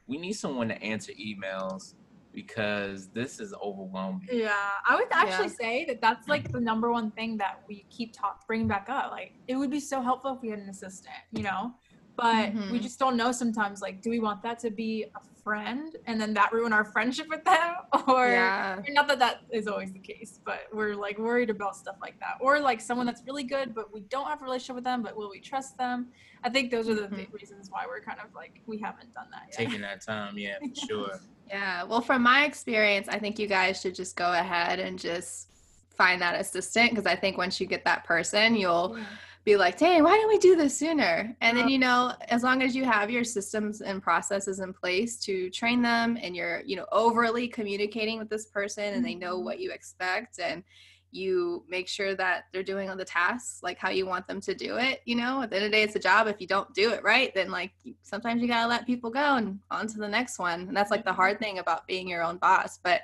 [0.06, 1.94] we need someone to answer emails
[2.42, 4.28] because this is overwhelming.
[4.30, 4.54] Yeah,
[4.86, 5.60] I would actually Yeah.
[5.62, 9.10] say that that's like the number one thing that we keep talk bringing back up.
[9.10, 11.72] Like, it would be so helpful if we had an assistant, you know.
[12.16, 12.82] But we Mhm.
[12.82, 13.80] just don't know sometimes.
[13.80, 17.26] Like, do we want that to be a friend and then that ruin our friendship
[17.28, 17.74] with them,
[18.06, 21.96] or yeah not that that is always the case, but we're like worried about stuff
[22.00, 24.84] like that, or like someone that's really good, but we don't have a relationship with
[24.84, 26.10] them, but will we trust them?
[26.42, 27.16] I think those are the Mhm.
[27.16, 29.56] big reasons why we're kind of like we haven't done that yet.
[29.66, 31.20] Taking that time, yeah, for sure.
[31.48, 31.84] Yeah.
[31.84, 35.48] Well, from my experience, I think you guys should just go ahead and just
[35.90, 39.04] find that assistant because I think once you get that person, you'll Yeah.
[39.44, 41.34] be like, dang, why didn't we do this sooner?
[41.40, 45.16] And then, you know, as long as you have your systems and processes in place
[45.20, 49.38] to train them and you're, you know, overly communicating with this person and they know
[49.38, 49.44] Mhm.
[49.44, 50.62] what you expect and
[51.10, 54.54] you make sure that they're doing all the tasks like how you want them to
[54.54, 56.46] do it you know at the end of the day it's a job if you
[56.46, 59.98] don't do it right then like sometimes you gotta let people go and on to
[59.98, 63.02] the next one and that's like the hard thing about being your own boss but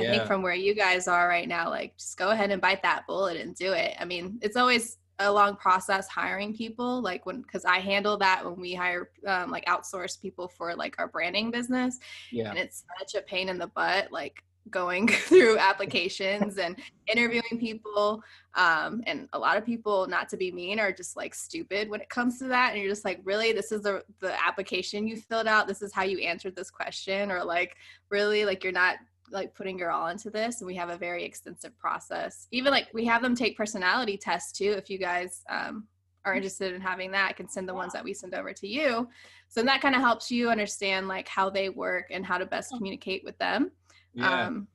[0.00, 2.82] I think from where you guys are right now, like just go ahead and bite
[2.82, 3.94] that bullet and do it.
[4.00, 8.42] I mean, it's always a long process hiring people, like when because I handle that
[8.42, 11.98] when we hire um, like outsource people for like our branding business,
[12.30, 12.48] Yeah.
[12.48, 14.10] and it's such a pain in the butt.
[14.10, 18.22] Like going through applications and interviewing people
[18.54, 22.00] um, and a lot of people not to be mean are just like stupid when
[22.00, 23.52] it comes to that and you're just like really?
[23.52, 25.66] This is the the application you filled out?
[25.66, 27.30] This is how you answered this question?
[27.30, 27.76] Or like
[28.10, 28.44] really?
[28.44, 28.96] Like you're not
[29.30, 30.60] like putting your all into this?
[30.60, 32.46] And we have a very extensive process.
[32.50, 35.86] Even like we have them take personality tests too if you guys um,
[36.24, 38.68] are interested in having that i can send the ones that we send over to
[38.68, 39.08] you.
[39.48, 42.72] So that kind of helps you understand like how they work and how to best
[42.76, 43.70] communicate with them
[44.14, 44.46] Yeah.
[44.46, 44.68] um,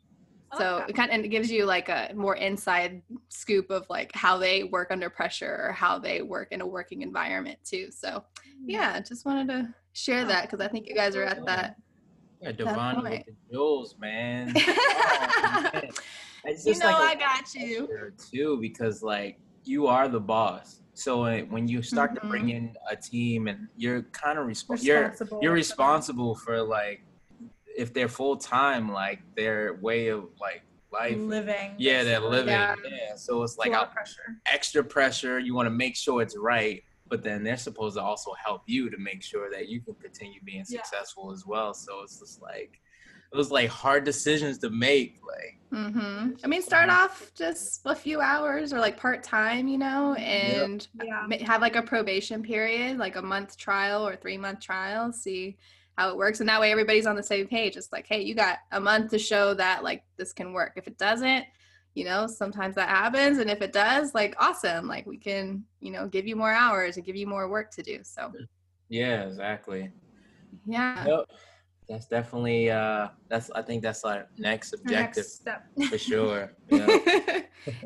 [0.52, 0.90] I like so that.
[0.90, 4.38] it kind of and it gives you like a more inside scoop of like how
[4.38, 8.24] they work under pressure or how they work in a working environment too so
[8.66, 11.76] yeah just wanted to share that because i think you guys are at that
[12.42, 13.26] yeah, Devon with point.
[13.26, 14.54] the jewels, man.
[15.40, 15.90] Oh, man.
[16.46, 20.82] It's you know like i got you too because like you are the boss.
[20.94, 24.82] So uh, when you start to bring in a team and you're kind of resp-
[24.82, 27.04] you're Responsible you're responsible for like
[27.78, 31.20] if they're full time like their way of like life.
[31.20, 31.76] living.
[31.78, 32.54] Yeah, they're living.
[32.54, 32.76] Yeah.
[32.84, 33.16] Yeah.
[33.16, 34.22] So it's It's like a lot a of pressure.
[34.48, 35.40] extra pressure.
[35.40, 38.90] You want to make sure it's right, but then they're supposed to also help you
[38.90, 40.82] to make sure that you can continue being Yeah.
[40.82, 41.74] successful as well.
[41.74, 42.80] So it's just like
[43.34, 45.20] it was like hard decisions to make.
[45.26, 50.14] Like hmm i mean start off just a few hours or like part-time you know
[50.14, 51.28] and Yeah.
[51.46, 55.58] have like a probation period like a month trial or three month trial see
[55.98, 58.36] how it works and that way everybody's on the same page it's like hey you
[58.36, 61.46] got a month to show that like this can work if it doesn't
[61.96, 65.92] you know sometimes that happens and if it does like awesome like we can you
[65.92, 68.32] know give you more hours and give you more work to do so
[68.90, 69.92] yeah, exactly.
[70.66, 71.06] yeah.
[71.90, 75.68] That's definitely uh that's I think that's our next Our objective next step.
[75.90, 76.54] for sure.
[76.70, 77.42] Yeah.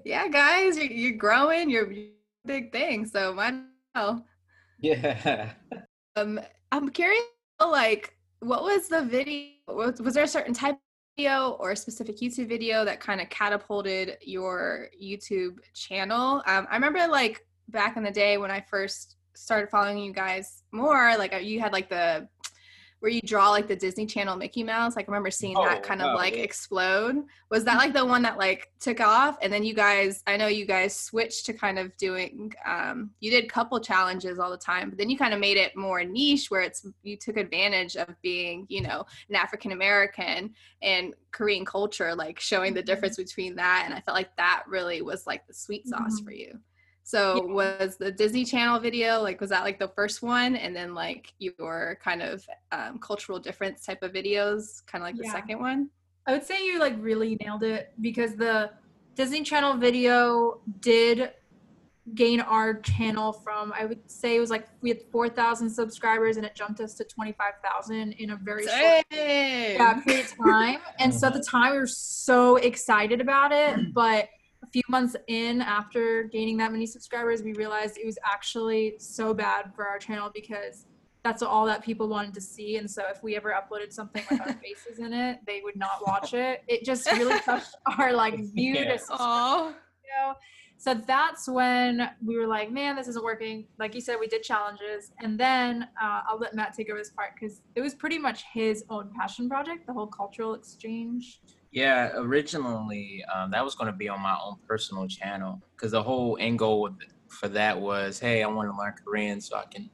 [0.05, 1.91] yeah guys you're, you're growing you're
[2.45, 3.55] big thing so might
[3.95, 4.25] well
[4.79, 5.53] yeah.
[6.17, 6.41] Um,
[6.73, 7.23] I'm curious,
[7.69, 9.51] like, what was the video?
[9.67, 10.79] Was, was there a certain type of
[11.17, 16.41] video or a specific YouTube video that kind of catapulted your YouTube channel?
[16.47, 20.63] Um, I remember, like, back in the day when I first started following you guys
[20.71, 22.27] more, like, uh, you had like the
[23.01, 24.95] where you draw like the Disney Channel Mickey Mouse.
[24.95, 27.15] Like, I remember seeing Oh, that kind wow, of like explode.
[27.49, 29.37] Was that like the one that like took off?
[29.41, 33.31] And then you guys, I know you guys switched to kind of doing, um, you
[33.31, 36.51] did couple challenges all the time, but then you kind of made it more niche
[36.51, 42.13] where it's, you took advantage of being, you know, an African American and Korean culture,
[42.13, 43.83] like showing the difference between that.
[43.85, 46.23] And I felt like that really was like the sweet sauce Mhm.
[46.25, 46.59] for you.
[47.03, 47.53] So Yeah.
[47.53, 51.33] was the Disney Channel video like was that like the first one, and then like
[51.39, 55.89] your kind of um, cultural difference type of videos, kind of like the second one?
[56.27, 58.71] I would say you like really nailed it because the
[59.15, 61.31] Disney Channel video did
[62.15, 66.45] gain our channel from I would say it was like we had 4,000 subscribers and
[66.45, 70.79] it jumped us to 25,000 in a very short yeah, period of time.
[70.99, 74.29] And so at the time we were so excited about it, but
[74.71, 79.73] few months in after gaining that many subscribers, we realized it was actually so bad
[79.75, 80.85] for our channel because
[81.23, 82.77] that's all that people wanted to see.
[82.77, 86.05] And so if we ever uploaded something with our faces in it, they would not
[86.05, 86.63] watch it.
[86.67, 88.93] It just really touched our like view Yeah.
[88.93, 89.75] to subscribe
[90.77, 93.67] So that's when we were like, man, this isn't working.
[93.77, 95.11] Like you said, we did challenges.
[95.21, 98.43] And then uh, I'll let Matt take over this part because it was pretty much
[98.51, 101.39] his own passion project, the whole cultural exchange.
[101.71, 106.03] Yeah, originally um, that was going to be on my own personal channel because the
[106.03, 106.93] whole end goal with,
[107.29, 109.89] for that was, hey, I want to learn Korean so I can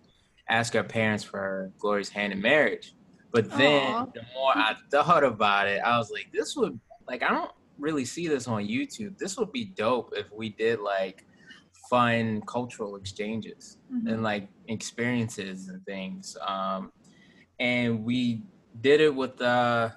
[0.50, 2.96] ask our parents for Glory's hand in marriage.
[3.32, 4.06] But then Aw.
[4.06, 8.06] the more I thought about it, I was like, this would like I don't really
[8.06, 9.18] see this on YouTube.
[9.18, 11.26] This would be dope if we did like
[11.90, 16.36] fun cultural exchanges and like experiences and things.
[16.46, 16.92] Um,
[17.60, 18.44] and we
[18.82, 19.90] did it with uh,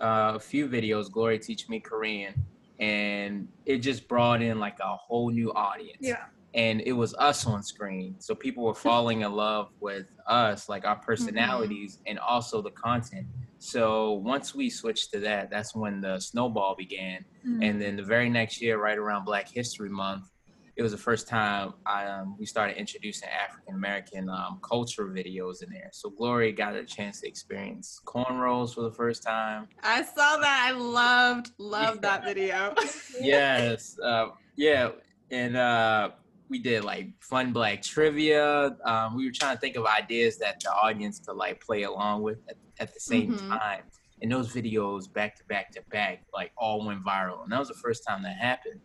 [0.00, 1.10] uh, a few videos.
[1.10, 2.34] Glory teach me Korean,
[2.78, 5.98] and it just brought in like a whole new audience.
[6.00, 6.24] Yeah.
[6.54, 10.86] And it was us on screen, so people were falling in love with us, like
[10.86, 13.26] our personalities, and also the content.
[13.58, 17.24] So once we switched to that, that's when the snowball began.
[17.46, 17.62] Mm-hmm.
[17.62, 20.30] And then the very next year, right around Black History Month,
[20.78, 25.60] it was the first time I, um, we started introducing African American um, culture videos
[25.64, 25.90] in there.
[25.92, 29.66] So Glory got a chance to experience cornrows for the first time.
[29.82, 30.66] I saw that.
[30.68, 32.74] I loved loved that video.
[33.20, 34.90] Yes, uh, yeah,
[35.32, 36.10] and uh,
[36.48, 38.76] we did like fun Black trivia.
[38.84, 42.22] Um, we were trying to think of ideas that the audience could like play along
[42.22, 43.48] with at, at the same Mhm.
[43.60, 43.82] time.
[44.22, 47.42] And those videos back to back to back, like all went viral.
[47.42, 48.80] And that was the first time that happened,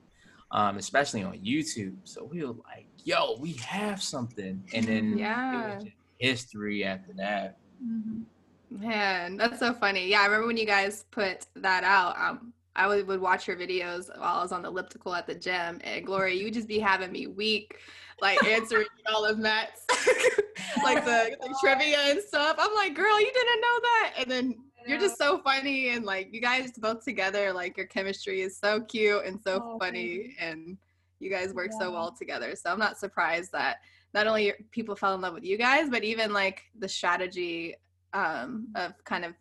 [0.53, 1.95] um, especially on YouTube.
[2.05, 4.63] So we were like, yo, we have something.
[4.73, 5.71] And then Yeah.
[5.71, 7.57] it was just history after that.
[7.83, 8.23] Mhm.
[8.69, 10.07] Man, that's so funny.
[10.07, 12.17] Yeah, I remember when you guys put that out.
[12.17, 15.35] Um, I would, would watch your videos while I was on the elliptical at the
[15.35, 17.77] gym, and Glory, you would just be having me weak,
[18.19, 19.85] like answering all of Matt's,
[20.83, 22.55] like the, the trivia and stuff.
[22.57, 24.55] I'm like, girl, you didn't know that, and then
[24.87, 28.81] you're just so funny, and like you guys both together, like your chemistry is so
[28.81, 30.77] cute and so Oh, funny, and
[31.19, 32.55] you guys work so well together.
[32.55, 33.77] So I'm not surprised that
[34.13, 37.75] not only your- people fell in love with you guys, but even like the strategy
[38.13, 39.33] um, of kind of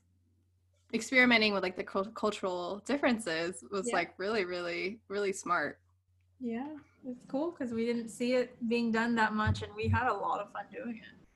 [0.94, 3.96] experimenting with like the cul- cultural differences was Yeah.
[3.96, 5.78] like really, really, really smart.
[6.40, 6.68] Yeah,
[7.06, 10.12] it's cool because we didn't see it being done that much, and we had a
[10.14, 11.26] lot of fun doing it.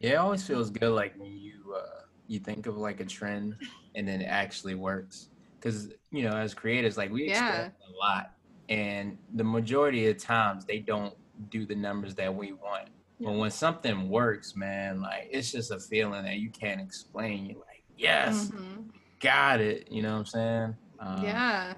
[0.00, 3.56] Yeah, it always feels good like when you uh, you think of like a trend
[3.96, 5.28] and then it actually works.
[5.60, 7.68] Because you know, as creators, like we Yeah.
[7.68, 8.30] a lot,
[8.68, 11.14] and the majority of times they don't
[11.50, 12.88] do the numbers that we want.
[13.20, 17.46] But when something works, man, like it's just a feeling that you can't explain.
[17.46, 18.90] You're like, yes, Mhm.
[19.20, 19.90] got it.
[19.90, 20.76] You know what I'm saying?
[21.00, 21.74] Um, yeah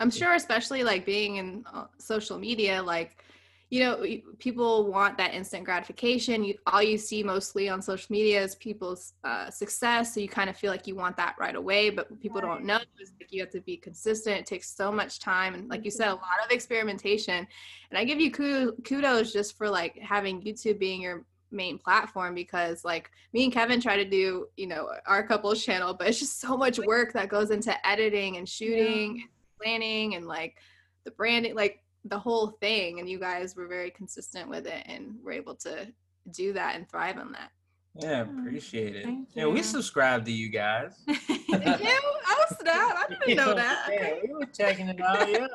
[0.00, 3.22] i'm sure especially like being in uh, social media like
[3.70, 4.04] you know
[4.38, 6.44] people want that instant gratification.
[6.44, 10.48] You all you see mostly on social media is people's uh, success so you kind
[10.48, 13.40] of feel like you want that right away but people don't know is like you
[13.40, 14.36] have to be consistent.
[14.38, 17.46] It takes so much time and like you said a lot of experimentation.
[17.90, 21.24] And i give you kudos, just for like having youtube being your
[21.54, 25.94] main platform because like me and Kevin try to do, you know, our couples channel,
[25.94, 29.28] but it's just so much work that goes into editing and shooting and
[29.62, 30.56] planning and like
[31.04, 33.00] the branding, like the whole thing.
[33.00, 35.88] And you guys were very consistent with it and were able to
[36.30, 37.50] do that and thrive on that.
[37.96, 39.04] Yeah, oh, appreciate it.
[39.04, 40.94] Thank Yeah, we subscribe to you guys.
[41.06, 42.00] Thank you.
[42.26, 42.96] Oh snap.
[42.96, 43.88] I didn't know that.
[43.92, 45.30] Yeah, we were checking it out.
[45.30, 45.46] Yeah.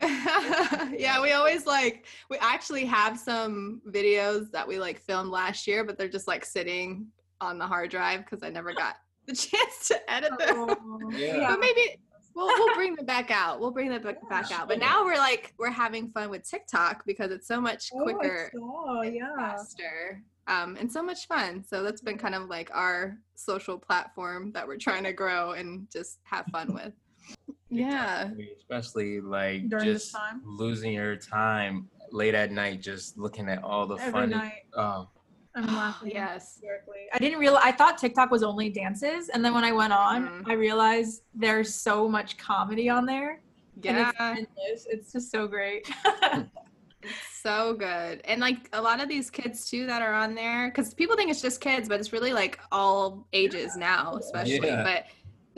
[0.96, 5.84] yeah, we always like we actually have some videos that we like filmed last year,
[5.84, 7.06] but they're just like sitting
[7.40, 10.56] on the hard drive because I never got the chance to edit them.
[10.70, 11.50] Oh, Yeah.
[11.50, 12.00] But maybe
[12.38, 13.60] we'll we'll bring them back out.
[13.60, 14.68] We'll bring them back, back out.
[14.68, 18.50] But now we're like we're having fun with TikTok because it's so much Oh, quicker,
[18.54, 19.34] saw, and yeah.
[19.36, 21.64] faster, um, and so much fun.
[21.68, 25.86] So that's been kind of like our social platform that we're trying to grow and
[25.92, 26.92] just have fun with.
[27.70, 28.30] Yeah.
[28.56, 30.40] Especially like During this just time?
[30.46, 34.34] losing your time late at night, just looking at all the Every funny.
[34.34, 34.62] night.
[34.74, 35.06] Oh,
[35.58, 36.10] I'm laughing.
[36.12, 36.60] yes.
[37.12, 37.62] I didn't realize.
[37.64, 40.50] I thought TikTok was only dances, and then when I went on, Mhm.
[40.50, 43.40] I realized there's so much comedy on there.
[43.80, 44.10] Yeah.
[44.10, 44.86] it's, endless.
[44.90, 45.88] it's just so great.
[47.32, 50.92] so good and like a lot of these kids too that are on there because
[50.92, 54.82] people think it's just kids but it's really like all ages now especially Yeah.
[54.82, 55.04] but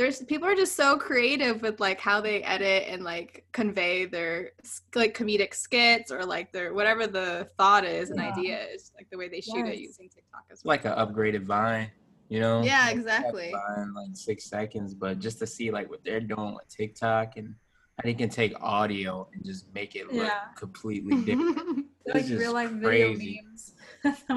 [0.00, 4.52] there's people are just so creative with like how they edit and like convey their
[4.94, 8.28] like comedic skits or like their whatever the thought is and Yeah.
[8.28, 11.42] idea is like the way they shoot it using tiktok as well like an upgraded
[11.42, 11.90] Vine,
[12.30, 12.62] you know?
[12.62, 13.52] Yeah, exactly.
[13.52, 17.54] Vine, like six seconds, but just to see like what they're doing with TikTok and
[17.98, 20.40] how they can take audio and just make it look Yeah.
[20.56, 21.58] completely different.
[22.14, 23.42] like real life video crazy.
[23.44, 23.74] memes.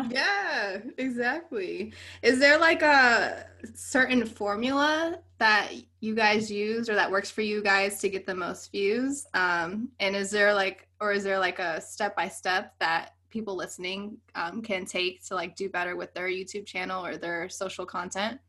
[0.09, 1.93] Yeah, exactly.
[2.21, 5.71] Is there like a certain formula that
[6.01, 9.25] you guys use or that works for you guys to get the most views?
[9.33, 13.55] Um, and is there like, or is there like a step by step that people
[13.55, 17.85] listening um, can take to like do better with their YouTube channel or their social
[17.85, 18.39] content?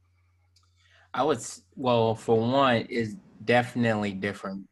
[1.13, 1.39] I would,
[1.77, 4.67] well, for one, is definitely different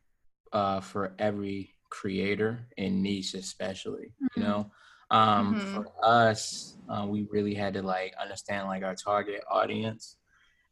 [0.52, 4.12] uh, for every creator and niche, especially.
[4.36, 4.46] You Mhm.
[4.46, 4.70] know,
[5.12, 5.74] um, Mhm.
[5.74, 10.16] for us, uh, we really had to like understand like our target audience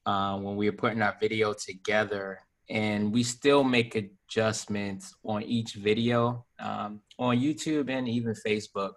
[0.07, 5.75] uh, when we were putting our video together, and we still make adjustments on each
[5.75, 8.93] video um, on YouTube and even Facebook.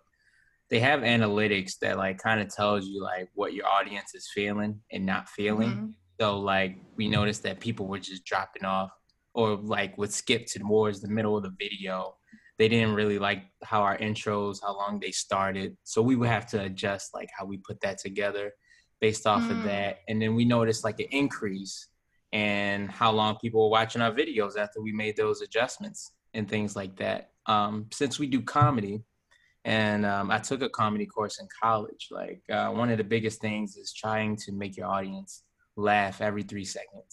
[0.70, 4.82] They have analytics that like kind of tells you like what your audience is feeling
[4.92, 5.72] and not feeling.
[5.72, 5.94] Mhm.
[6.20, 8.92] So like we noticed that people were just dropping off
[9.34, 12.16] or like would skip towards the middle of the video.
[12.60, 15.76] They didn't really like how our intros, how long they started.
[15.84, 18.54] So we would have to adjust like how we put that together
[19.02, 19.66] based off of Mm.
[19.66, 20.00] that.
[20.08, 21.88] And then we noticed like an increase
[22.32, 26.76] in how long people were watching our videos after we made those adjustments and things
[26.76, 27.32] like that.
[27.48, 29.04] Um, since we do comedy,
[29.66, 32.10] and um, I took a comedy course in college.
[32.12, 35.44] Like uh, one of the biggest things is trying to make your audience
[35.76, 37.10] laugh every three seconds.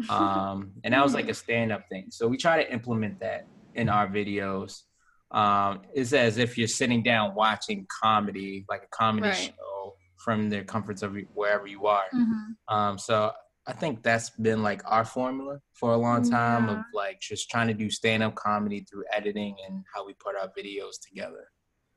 [0.08, 2.06] Um, and that was like a stand up thing.
[2.08, 4.82] So we try to implement that in our videos.
[5.30, 9.54] Um, it's as if you're sitting down watching comedy, like a comedy Right.
[9.56, 9.94] show
[10.24, 12.04] from the comforts of wherever you are.
[12.12, 12.56] Mhm.
[12.68, 13.32] Um, so
[13.66, 17.68] I think that's been like our formula for a long time of like just trying
[17.68, 21.48] to do stand up comedy through editing and how we put our videos together.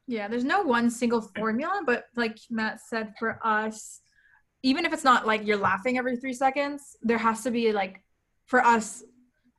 [0.05, 4.01] Yeah, there's no one single formula, but like Matt said, for us,
[4.61, 8.03] even if it's not like you're laughing every three seconds, there has to be like
[8.45, 9.01] for us,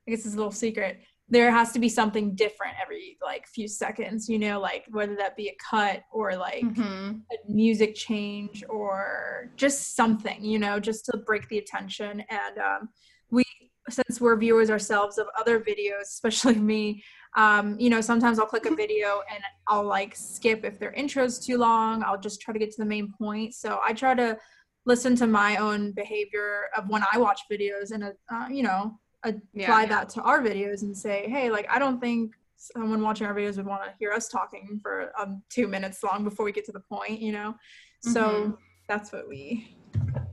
[0.07, 1.01] I guess it's a little secret.
[1.35, 5.37] There has to be something different every like few seconds, you know, like whether that
[5.37, 7.22] be a cut or like Mhm.
[7.32, 12.22] a music change or just something, you know, just to break the attention.
[12.30, 12.89] And um,
[13.30, 13.43] we,
[13.91, 17.03] since we're viewers ourselves of other videos, especially me,
[17.37, 21.41] um, you know, sometimes I'll click a video and I'll like skip if their intro's
[21.45, 22.05] too long.
[22.05, 23.55] I'll just try to get to the main point.
[23.55, 24.39] So I try to
[24.87, 29.41] listen to my own behavior of when I watch videos and, uh, you know, apply
[29.53, 29.87] Yeah.
[29.87, 33.57] that to our videos and say, hey, like, I don't think someone watching our videos
[33.57, 36.72] would want to hear us talking for um, two minutes long before we get to
[36.72, 37.55] the point, you know?
[38.01, 38.59] So Mhm.
[38.89, 39.77] that's what we,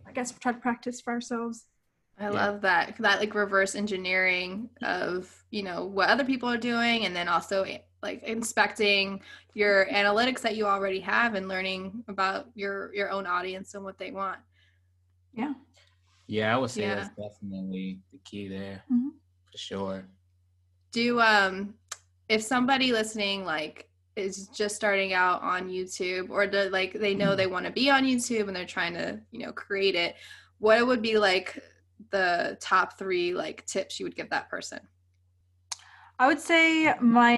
[0.07, 1.65] I guess, try to practice for ourselves.
[2.19, 2.31] I Yeah.
[2.31, 7.15] love that that like reverse engineering of you know what other people are doing, and
[7.15, 7.65] then also
[8.03, 9.21] like inspecting
[9.55, 13.97] your analytics that you already have and learning about your your own audience and what
[13.97, 14.37] they want.
[15.33, 15.53] Yeah.
[16.27, 16.95] Yeah, I would say Yeah.
[16.95, 19.11] that's definitely the key there Mhm.
[19.51, 20.07] for sure.
[20.91, 21.75] Do um
[22.29, 27.35] if somebody listening like is just starting out on YouTube or the like they know
[27.35, 30.15] they want to be on YouTube and they're trying to, you know, create it,
[30.59, 31.61] what it would be like
[32.11, 34.79] the top 3 like tips you would give that person?
[36.19, 37.37] I would say my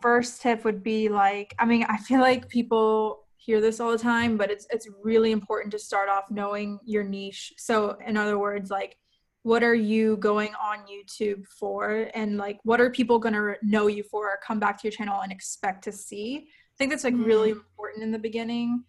[0.00, 3.98] first tip would be like, I mean, I feel like people hear this all the
[3.98, 7.52] time, but it's it's really important to start off knowing your niche.
[7.58, 8.96] So, in other words, like
[9.42, 13.88] what are you going on YouTube for and like what are people going to know
[13.88, 16.46] you for or come back to your channel and expect to see?
[16.46, 18.84] I think that's like really important in the beginning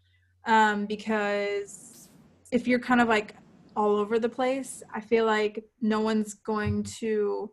[0.46, 2.10] um because
[2.52, 3.36] if you're kind of like
[3.76, 7.50] all over the place, I feel like no one's going to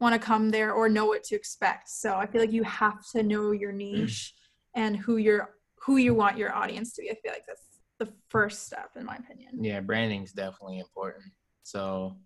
[0.00, 1.88] want to come there or know what to expect.
[1.88, 4.34] So I feel like you have to know your niche
[4.74, 7.10] and who you're who you want your audience to be.
[7.10, 7.66] I feel like that's
[7.98, 9.62] the first step in my opinion.
[9.62, 11.24] Yeah, branding's definitely important.
[11.62, 12.16] So,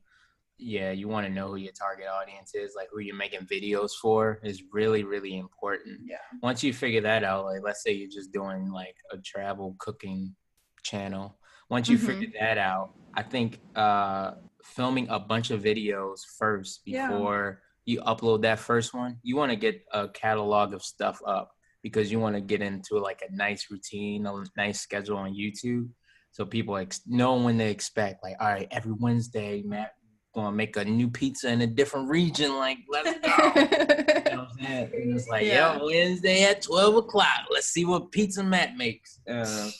[0.59, 3.91] yeah, you want to know who your target audience is, like who you're making videos
[4.01, 6.01] for is really, really important.
[6.05, 6.17] Yeah.
[6.43, 10.35] Once you figure that out, like let's say you're just doing like a travel cooking
[10.83, 11.39] channel.
[11.69, 12.07] Once you Mhm.
[12.07, 14.33] figure that out, I think uh
[14.65, 17.07] filming a bunch of videos first Yeah.
[17.09, 21.56] before you upload that first one, you want to get a catalog of stuff up
[21.87, 25.89] because you want to get into like a nice routine, a nice schedule on YouTube.
[26.33, 29.93] So people ex- know when they expect, like, all right, every Wednesday, Matt
[30.35, 32.57] gonna make a new pizza in a different region.
[32.57, 33.53] Like, let's go.
[33.55, 34.91] You know what I'm saying?
[34.95, 35.79] And it's like, Yeah.
[35.79, 37.47] yo, Wednesday at 12 o'clock.
[37.53, 39.21] Let's see what pizza Matt makes.
[39.31, 39.71] Uh,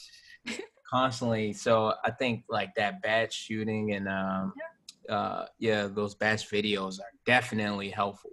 [0.89, 1.51] constantly.
[1.51, 4.53] So I think like that batch shooting and um,
[5.09, 8.31] uh, yeah, those batch videos are definitely helpful.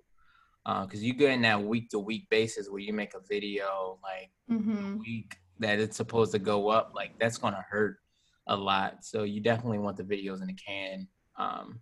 [0.64, 4.30] Because you get in that week to week basis where you make a video like
[4.50, 4.98] Mhm.
[4.98, 7.98] week that it's supposed to go up, like that's gonna hurt
[8.46, 9.04] a lot.
[9.04, 11.80] So you definitely want the videos in the can, um,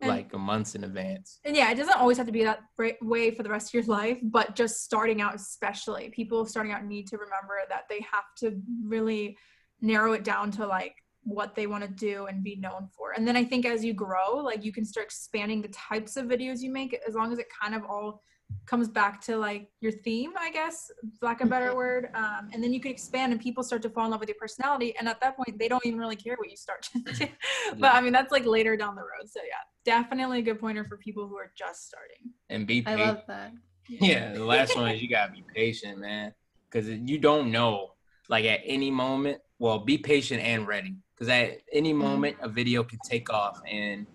[0.00, 1.40] And- like a months in advance.
[1.44, 2.60] And yeah, it doesn't always have to be that
[3.02, 6.84] way for the rest of your life, but just starting out, especially people starting out
[6.84, 9.36] need to remember that they have to really
[9.80, 13.12] narrow it down to like what they want to do and be known for.
[13.12, 16.26] And then I think as you grow, like you can start expanding the types of
[16.26, 18.22] videos you make as long as it kind of all
[18.66, 21.76] comes back to like your theme, I guess, for lack of a better Mhm.
[21.76, 22.10] word.
[22.14, 24.36] Um, and then you can expand and people start to fall in love with your
[24.38, 24.94] personality.
[24.98, 27.28] And at that point, they don't even really care what you start to
[27.78, 29.28] but I mean, that's like later down the road.
[29.28, 29.54] So yeah,
[29.84, 32.32] definitely a good pointer for people who are just starting.
[32.50, 33.00] And be I patient.
[33.00, 33.52] love that.
[33.88, 36.34] Yeah, the last one is you gotta be patient, man,
[36.70, 37.92] because you don't know.
[38.28, 42.82] Like at any moment, well, be patient and ready, because at any moment a video
[42.82, 43.60] can take off.
[43.70, 44.06] And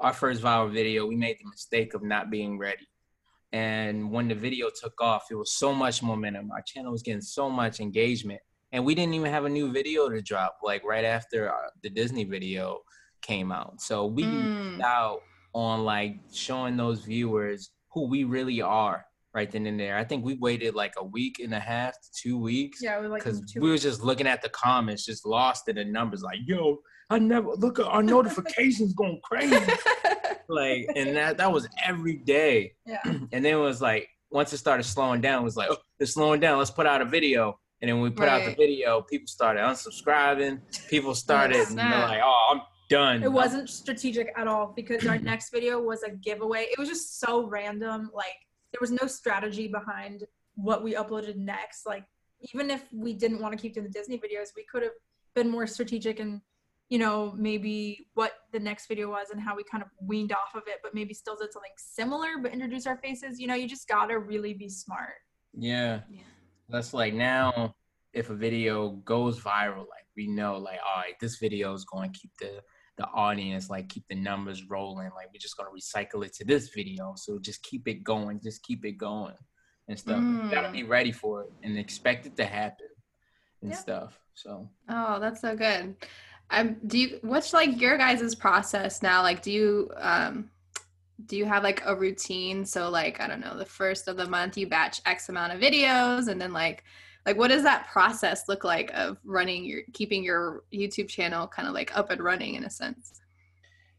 [0.00, 2.88] our first viral video, we made the mistake of not being ready.
[3.52, 6.50] And when the video took off, it was so much momentum.
[6.50, 8.40] Our channel was getting so much engagement,
[8.72, 10.58] and we didn't even have a new video to drop.
[10.62, 12.80] Like right after uh, the Disney video
[13.20, 14.80] came out, so we Mm.
[14.82, 15.20] out
[15.54, 19.04] on like showing those viewers who we really are
[19.34, 19.96] right then and there.
[19.96, 23.10] I think we waited like a week and a half two weeks Yeah, it was
[23.10, 26.22] like because we were just looking at the comments, just lost in the numbers.
[26.22, 26.78] Like, yo,
[27.10, 29.56] I never look at our notifications going crazy.
[30.48, 32.74] like, and that that was every day.
[32.86, 33.00] yeah.
[33.04, 36.14] And then it was like once it started slowing down, it was like, oh, it's
[36.14, 36.58] slowing down.
[36.58, 37.58] Let's put out a video.
[37.80, 40.60] And then when we put out the video, people started unsubscribing.
[40.88, 43.22] People started and they're like, oh, I'm done.
[43.24, 46.66] It wasn't strategic at all because our next video was a giveaway.
[46.70, 48.10] It was just so random.
[48.14, 48.36] Like
[48.72, 51.86] there was no strategy behind what we uploaded next.
[51.86, 52.04] Like
[52.52, 54.92] even if we didn't want to keep doing the Disney videos, we could have
[55.34, 56.40] been more strategic and
[56.88, 60.54] you know maybe what the next video was and how we kind of weaned off
[60.54, 63.38] of it, but maybe still did something similar but introduce our faces.
[63.38, 65.14] You know, you just gotta really be smart.
[65.54, 66.00] Yeah.
[66.10, 66.20] Yeah.
[66.68, 67.74] That's like now
[68.12, 72.12] if a video goes viral, like we know, like all right, this video is going
[72.12, 72.62] to keep the
[72.96, 75.10] the audience, like keep the numbers rolling.
[75.16, 78.62] Like we're just gonna recycle it to this video, so just keep it going, just
[78.62, 79.34] keep it going
[79.88, 80.20] and stuff.
[80.20, 80.44] Mm.
[80.44, 82.88] You gotta be ready for it and expect it to happen
[83.62, 83.76] and yeah.
[83.76, 84.18] stuff.
[84.34, 84.68] So.
[84.88, 85.96] Oh, that's so good.
[86.50, 87.18] Um, do you?
[87.22, 89.22] What's like your guys' process now?
[89.22, 90.50] Like, do you um
[91.26, 94.26] do you have like a routine so like i don't know the first of the
[94.26, 96.84] month you batch x amount of videos and then like
[97.26, 101.68] like what does that process look like of running your keeping your youtube channel kind
[101.68, 103.20] of like up and running in a sense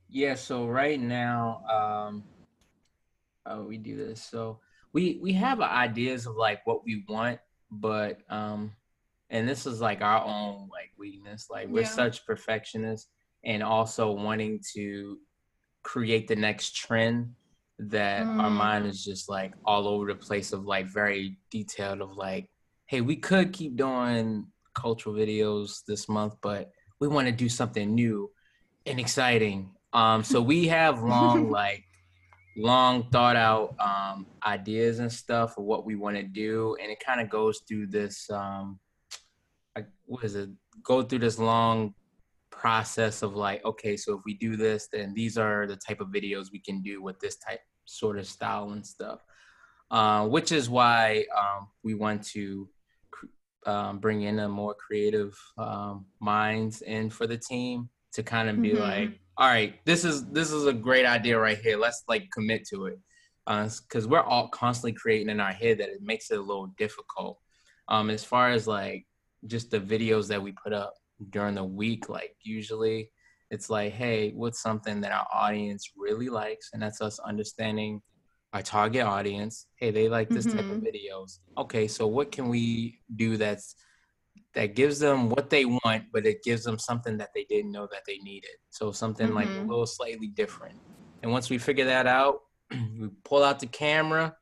[0.10, 2.24] yeah so right now um
[3.46, 4.60] oh we do this so
[4.94, 7.40] we we have ideas of like what we want
[7.72, 8.72] but um
[9.30, 11.88] and this is like our own like weakness like we're yeah.
[11.88, 13.10] such perfectionists
[13.44, 15.18] and also wanting to
[15.82, 17.34] create the next trend
[17.80, 18.42] that mm.
[18.42, 22.48] our mind is just like all over the place of like very detailed of like
[22.94, 26.70] hey we could keep doing cultural videos this month but
[27.00, 28.30] we want to do something new
[28.86, 31.84] and exciting um so we have long like
[32.56, 37.00] long thought out um ideas and stuff of what we want to do and it
[37.04, 38.80] kind of goes through this um
[39.76, 40.50] like what is it
[40.84, 41.96] go through this long
[42.52, 46.10] process of like, okay, so if we do this, then these are the type of
[46.10, 49.20] videos we can do with this type sort of style and stuff.
[49.92, 52.70] Uh, which is why um, we want to
[53.66, 58.62] um, bring in a more creative um, minds in for the team to kind of
[58.62, 58.82] be mm-hmm.
[58.82, 61.78] like, all right, this is this is a great idea right here.
[61.78, 63.00] Let's like commit to it,
[63.46, 66.68] because uh, we're all constantly creating in our head that it makes it a little
[66.78, 67.40] difficult.
[67.88, 69.06] Um, as far as like
[69.48, 70.94] just the videos that we put up,
[71.30, 73.10] during the week like usually
[73.52, 78.02] it's like hey what's something that our audience really likes and that's us understanding
[78.54, 80.58] our target audience hey they like this mm-hmm.
[80.58, 80.86] type of mm-hmm.
[80.86, 83.76] videos okay so what can we do that's
[84.54, 87.88] that gives them what they want but it gives them something that they didn't know
[87.92, 89.36] that they needed so something mm-hmm.
[89.36, 89.70] like a mm-hmm.
[89.70, 90.78] little slightly different
[91.24, 92.42] and once we figure that out
[92.72, 94.36] we pull out the camera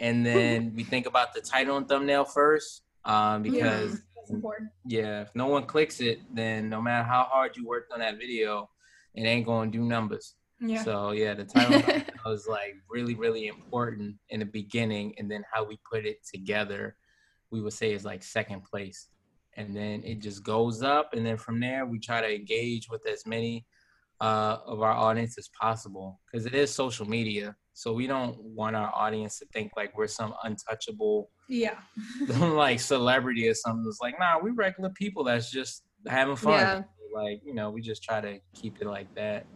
[0.00, 4.00] and then we think about the title and thumbnail first um, because
[4.30, 4.70] important.
[4.84, 8.18] Yeah, if no one clicks it, then no matter how hard you worked on that
[8.18, 8.70] video,
[9.14, 10.34] it ain't gonna do numbers.
[10.60, 10.82] Yeah.
[10.82, 11.82] So yeah, the title
[12.24, 16.96] was like really, really important in the beginning, and then how we put it together,
[17.50, 19.08] we would say is like second place,
[19.56, 23.06] and then it just goes up, and then from there we try to engage with
[23.06, 23.64] as many
[24.20, 27.56] uh, of our audience as possible because it is social media.
[27.72, 31.78] So we don't want our audience to think like we're some untouchable, yeah,
[32.38, 33.86] like celebrity or something.
[33.88, 36.60] It's like, nah, we regular people that's just having fun.
[36.60, 36.82] Yeah.
[37.14, 39.46] Like, you know, we just try to keep it like that.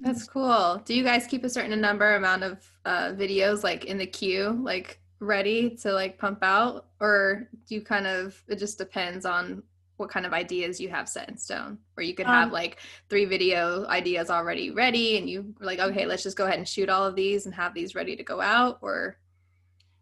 [0.00, 0.80] That's cool.
[0.84, 4.58] Do you guys keep a certain number amount of uh, videos like in the queue,
[4.62, 9.62] like ready to like pump out, or do you kind of it just depends on
[9.96, 11.78] what kind of ideas you have set in stone?
[11.96, 12.78] Or you could have um, like
[13.08, 16.88] three video ideas already ready and you like okay let's just go ahead and shoot
[16.88, 18.78] all of these and have these ready to go out?
[18.80, 19.18] Or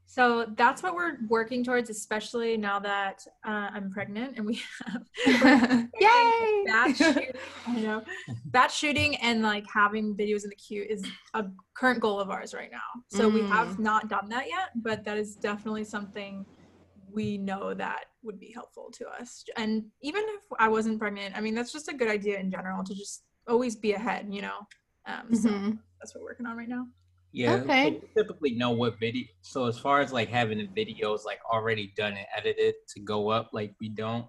[0.06, 5.02] so that's what we're working towards especially now that uh, i'm pregnant and we have
[6.00, 7.30] yay batch shooting,
[7.66, 8.02] I know
[8.46, 11.04] batch shooting and like having videos in the queue is
[11.34, 13.34] a current goal of ours right now so mm.
[13.34, 13.78] we have mm.
[13.80, 16.46] not done that yet but that is definitely something
[17.16, 19.42] we know that would be helpful to us.
[19.56, 22.84] And even if I wasn't pregnant, I mean, that's just a good idea in general
[22.84, 24.58] to just always be ahead, you know?
[25.06, 25.70] Um, so mm-hmm.
[25.98, 26.86] that's what we're working on right now.
[27.36, 27.56] Yeah.
[27.56, 28.00] Okay.
[28.00, 29.26] So typically know what video.
[29.42, 33.28] So as far as like having the videos like already done and edited to go
[33.28, 34.24] up, like we don't.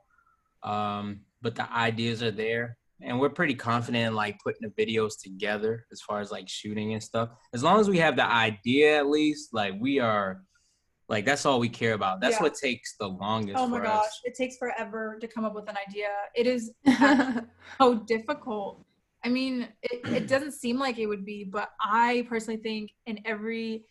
[0.62, 5.14] Um, but the ideas are there, and we're pretty confident in like putting the videos
[5.24, 7.30] together as far as like shooting and stuff.
[7.54, 10.42] As long as we have the idea, at least like we are
[11.08, 12.20] like that's all we care about.
[12.20, 12.44] That's yeah.
[12.44, 13.58] what takes the longest.
[13.58, 14.22] Oh my gosh, us.
[14.26, 16.10] it takes forever to come up with an idea.
[16.36, 16.74] It is
[17.78, 18.84] so difficult.
[19.24, 23.20] I mean, it, it doesn't seem like it would be, but I personally think in
[23.26, 23.86] every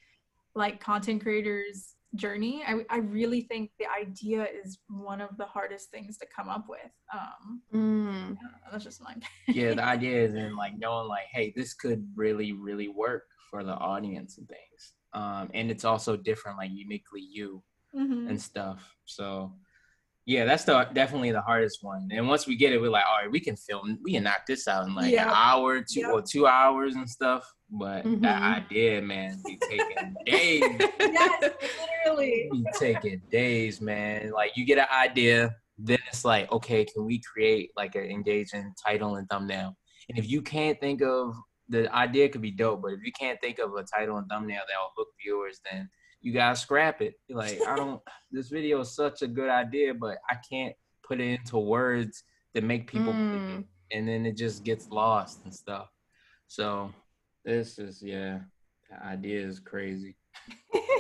[0.55, 5.91] like content creator's journey, I, I really think the idea is one of the hardest
[5.91, 6.91] things to come up with.
[7.13, 8.31] Um, mm.
[8.31, 8.37] know,
[8.73, 9.23] that's just mine.
[9.49, 13.63] yeah, the idea is in like knowing like, hey, this could really, really work for
[13.65, 17.63] the audience and things um, and it's also different, like uniquely you
[17.95, 18.29] mm-hmm.
[18.29, 18.95] and stuff.
[19.07, 19.55] So
[20.27, 22.09] yeah, that's the definitely the hardest one.
[22.11, 24.45] And once we get it, we're like, all right, we can film, we can knock
[24.47, 27.49] this out in like an hour, two or two hours and stuff.
[27.71, 28.23] But mm-hmm.
[28.23, 30.63] that idea, man, be taking days.
[30.99, 31.55] yes,
[32.05, 32.49] literally.
[32.53, 34.33] Be taking days, man.
[34.33, 38.73] Like you get an idea, then it's like, okay, can we create like an engaging
[38.85, 39.77] title and thumbnail?
[40.09, 41.37] And if you can't think of
[41.69, 44.63] the idea could be dope, but if you can't think of a title and thumbnail
[44.67, 45.89] that will hook viewers, then
[46.27, 47.15] you gotta scrap it.
[47.31, 48.03] Like, I don't.
[48.33, 50.75] this video is such a good idea, but I can't
[51.07, 53.65] put it into words that make people, Mm.
[53.93, 55.89] and then it just gets lost and stuff.
[56.49, 56.93] So
[57.45, 58.41] this is yeah,
[58.91, 60.17] the idea is crazy.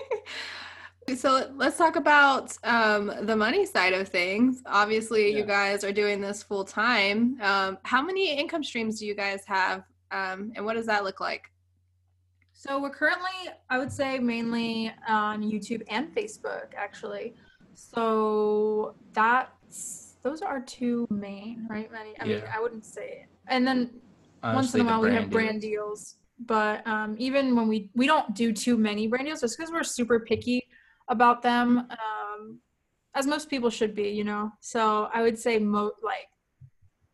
[1.16, 4.62] so let's talk about um, the money side of things.
[4.66, 7.36] Obviously, you guys are doing this full time.
[7.42, 11.18] Um, how many income streams do you guys have, um, and what does that look
[11.20, 11.50] like?
[12.58, 17.34] So we're currently, I would say, mainly on YouTube and Facebook, actually.
[17.74, 21.92] So that's those are our two main, right?
[21.92, 22.14] Manny?
[22.18, 22.52] I mean, Yeah.
[22.56, 23.90] I wouldn't say, and then
[24.42, 25.38] once in a while we have deal.
[25.38, 26.16] brand deals.
[26.38, 29.84] But um, even when we we don't do too many brand deals, just because we're
[29.84, 30.66] super picky
[31.08, 32.58] about them, um,
[33.14, 34.50] as most people should be, you know.
[34.60, 36.28] So I would say mo like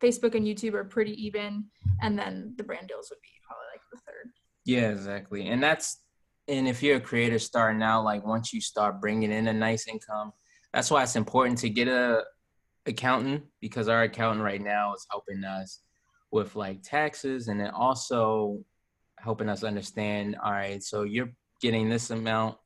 [0.00, 1.64] Facebook and YouTube are pretty even,
[2.00, 4.30] and then the brand deals would be probably like the third.
[4.64, 5.48] Yeah, exactly.
[5.48, 5.98] And that's
[6.48, 9.86] and if you're a creator starting out, like once you start bringing in a nice
[9.86, 10.32] income,
[10.72, 12.24] that's why it's important to get a
[12.86, 15.80] accountant because our accountant right now is helping us
[16.32, 18.58] with like taxes and then also
[19.18, 22.56] helping us understand, all right, so you're getting this amount,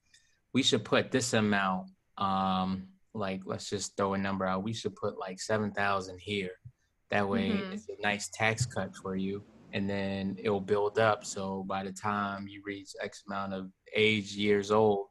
[0.55, 1.88] we should put this amount
[2.18, 4.62] um like let's just throw a number out.
[4.62, 6.53] We should put like 7,000 here.
[7.11, 7.72] That way Mhm.
[7.72, 9.42] it's a nice tax cut for you
[9.77, 11.22] and then it'll build up.
[11.22, 15.09] So by the time you reach X amount of age, years old,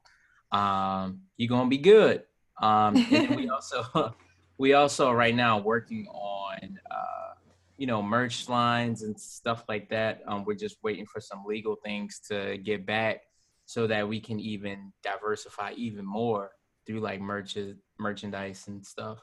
[0.51, 2.24] um, you're gonna be good.
[2.59, 4.16] Um, and we also,
[4.57, 7.34] we also right now working on, uh,
[7.78, 10.24] you know, merch lines and stuff like that.
[10.28, 13.22] Um, we're just waiting for some legal things to get back
[13.68, 16.49] so that we can even diversify even more
[16.88, 17.55] through like merch
[17.99, 19.20] merchandise and stuff.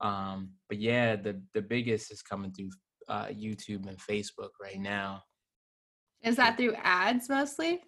[0.00, 2.70] Um, but yeah, the the biggest is coming through
[3.08, 5.22] uh, YouTube and Facebook right now.
[6.22, 7.80] Is that through ads mostly?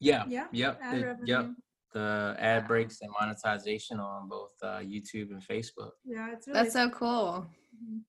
[0.00, 0.24] Yeah.
[0.28, 0.78] Yeah, Yep.
[0.82, 1.46] ad it- yep.
[1.92, 2.68] The ad Wow.
[2.68, 5.90] breaks and monetization on both uh, YouTube and Facebook.
[6.04, 7.46] Yeah, it's really That's so cool
[7.76, 8.00] Mhm.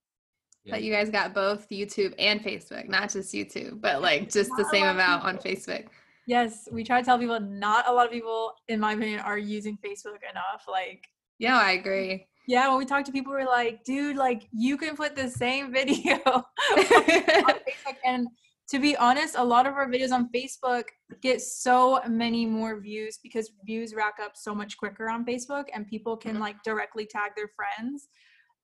[0.64, 0.76] Yeah.
[0.76, 4.64] that you guys got both YouTube and Facebook, not just YouTube, but like just the
[4.64, 5.38] Not a same amount on.
[5.38, 5.88] Facebook.
[6.26, 9.38] Yes, we try to tell people not a lot of people, in my opinion, are
[9.38, 10.64] using Facebook enough.
[10.68, 11.06] Like,
[11.40, 12.28] Yeah, I agree.
[12.48, 15.72] Yeah, when we talk to people, we're like, dude, like you can put the same
[15.80, 16.44] video on
[16.78, 17.58] Facebook.
[18.06, 18.28] And
[18.70, 20.84] to be honest, a lot of our videos on Facebook
[21.22, 25.88] get so many more views because views rack up so much quicker on Facebook and
[25.88, 26.40] people can Mhm.
[26.40, 28.08] like directly tag their friends.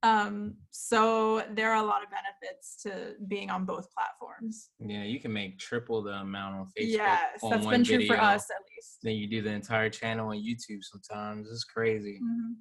[0.02, 4.70] Um, so there are a lot of benefits to being on both platforms.
[4.80, 6.72] Yeah, you can make triple the amount on Facebook.
[6.92, 9.00] yes, on that's been true for us at least.
[9.04, 11.50] Then you do the entire channel on YouTube sometimes.
[11.52, 12.20] It's crazy.
[12.24, 12.56] Mhm.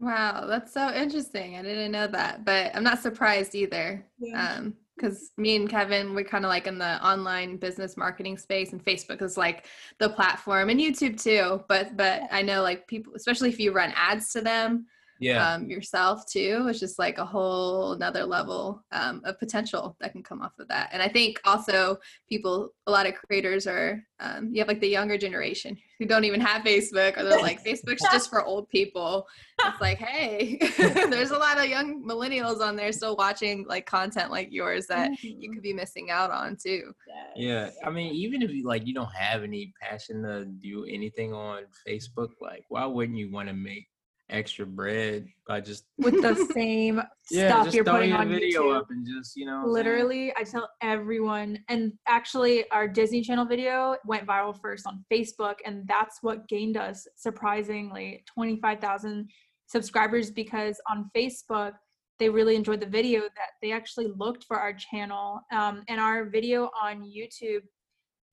[0.00, 1.56] Wow, that's so interesting.
[1.56, 4.04] I didn't know that, but I'm not surprised either.
[4.18, 4.56] Yeah.
[4.56, 8.72] Um, because me and Kevin, we're kind of like in the online business marketing space,
[8.72, 9.66] and Facebook is like
[9.98, 11.64] the platform, and YouTube too.
[11.68, 14.86] But but I know like people, especially if you run ads to them,
[15.18, 15.54] Yeah.
[15.54, 16.66] um, yourself too.
[16.68, 20.68] It's just like a whole another level um, of potential that can come off of
[20.68, 20.90] that.
[20.92, 24.88] And I think also people, a lot of creators are, um, you have like the
[24.88, 29.26] younger generation who don't even have Facebook, or they're like, Facebook's just for old people.
[29.64, 30.58] It's like, hey,
[31.10, 35.22] there's a lot of young millennials on there still watching like content like yours that
[35.22, 35.52] you mm-hmm.
[35.54, 36.92] could be missing out on too.
[37.36, 41.32] Yeah, I mean, even if you like you don't have any passion to do anything
[41.32, 43.88] on Facebook, like why wouldn't you want to make
[44.34, 48.64] extra bread by just with the same yeah, stuff just you're putting your on video
[48.64, 48.76] YouTube.
[48.76, 49.74] up and just you know what I'm saying?
[49.74, 55.56] Literally, I tell everyone, and actually, our Disney Channel video went viral first on Facebook,
[55.64, 59.30] and that's what gained us surprisingly 25,000
[59.66, 61.72] subscribers because on Facebook,
[62.18, 65.40] they really enjoyed the video that they actually looked for our channel.
[65.52, 67.62] Um, and our video on YouTube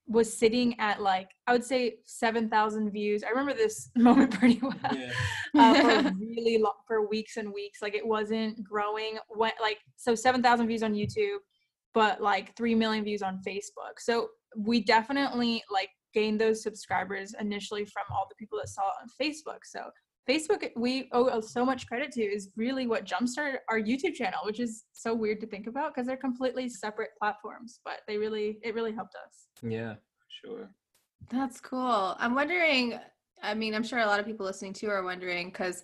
[0.08, 3.24] was sitting at like, I would say 7,000 views.
[3.24, 4.74] I remember this moment pretty well.
[4.94, 5.12] Yeah.
[5.58, 7.82] uh, for really long for weeks and weeks.
[7.82, 9.18] Like it wasn't growing.
[9.36, 11.38] Went like so seven thousand views on YouTube,
[11.94, 14.00] but like three million views on Facebook.
[14.00, 19.04] So we definitely like gained those subscribers initially from all the people that saw it
[19.04, 19.60] on Facebook.
[19.64, 19.90] So
[20.30, 24.60] Facebook we owe so much credit to is really what jumpstarted our YouTube channel, which
[24.60, 28.76] is so weird to think about because they're completely separate platforms, but they really it
[28.76, 29.48] really helped us.
[29.62, 29.96] Yeah,
[30.28, 30.70] sure.
[31.30, 32.16] That's cool.
[32.20, 33.00] I'm wondering,
[33.42, 35.84] I mean, I'm sure a lot of people listening too are wondering because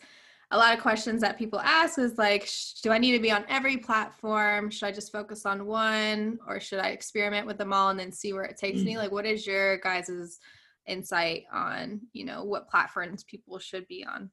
[0.52, 3.32] a lot of questions that people ask is like, sh- do I need to be
[3.32, 4.70] on every platform?
[4.70, 8.12] Should I just focus on one or should I experiment with them all and then
[8.12, 8.98] see where it takes me?
[8.98, 10.40] Like, what is your guys'
[10.88, 14.32] insight on, you know, what platforms people should be on?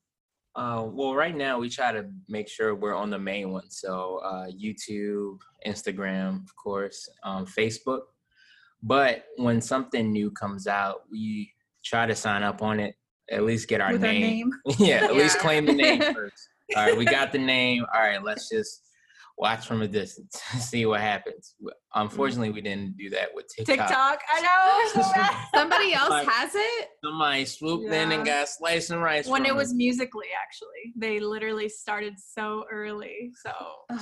[0.56, 3.80] Uh, well, right now we try to make sure we're on the main ones.
[3.80, 8.02] So uh, YouTube, Instagram, of course, um, Facebook.
[8.86, 11.52] But when something new comes out, we
[11.84, 12.94] try to sign up on it
[13.30, 14.50] at least get our With our name.
[14.66, 14.76] name.
[14.78, 16.48] yeah, at least claim the name first.
[16.76, 17.86] All right, we got the name.
[17.94, 18.82] All right, let's just
[19.38, 21.54] watch from a distance, see what happens.
[21.94, 23.88] Unfortunately, we didn't do that with TikTok.
[23.88, 24.20] TikTok.
[24.30, 25.02] I know.
[25.54, 26.88] Somebody else Like- has it?
[27.02, 29.26] Somebody swooped in and got slice and rice.
[29.26, 33.52] when from it was Musical.ly actually they literally started so early so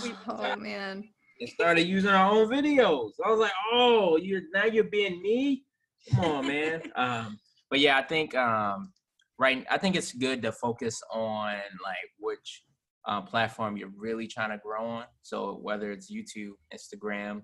[0.05, 1.05] we, Oh man.
[1.43, 3.11] And started using our own videos.
[3.24, 5.64] I was like, oh, you're now you're being me.
[6.11, 6.82] Come on, man.
[6.95, 7.38] um,
[7.68, 8.93] but yeah, I think um,
[9.38, 9.66] right.
[9.68, 12.62] I think it's good to focus on like which
[13.09, 15.05] uh, platform you're really trying to grow on.
[15.22, 17.43] So whether it's YouTube, Instagram,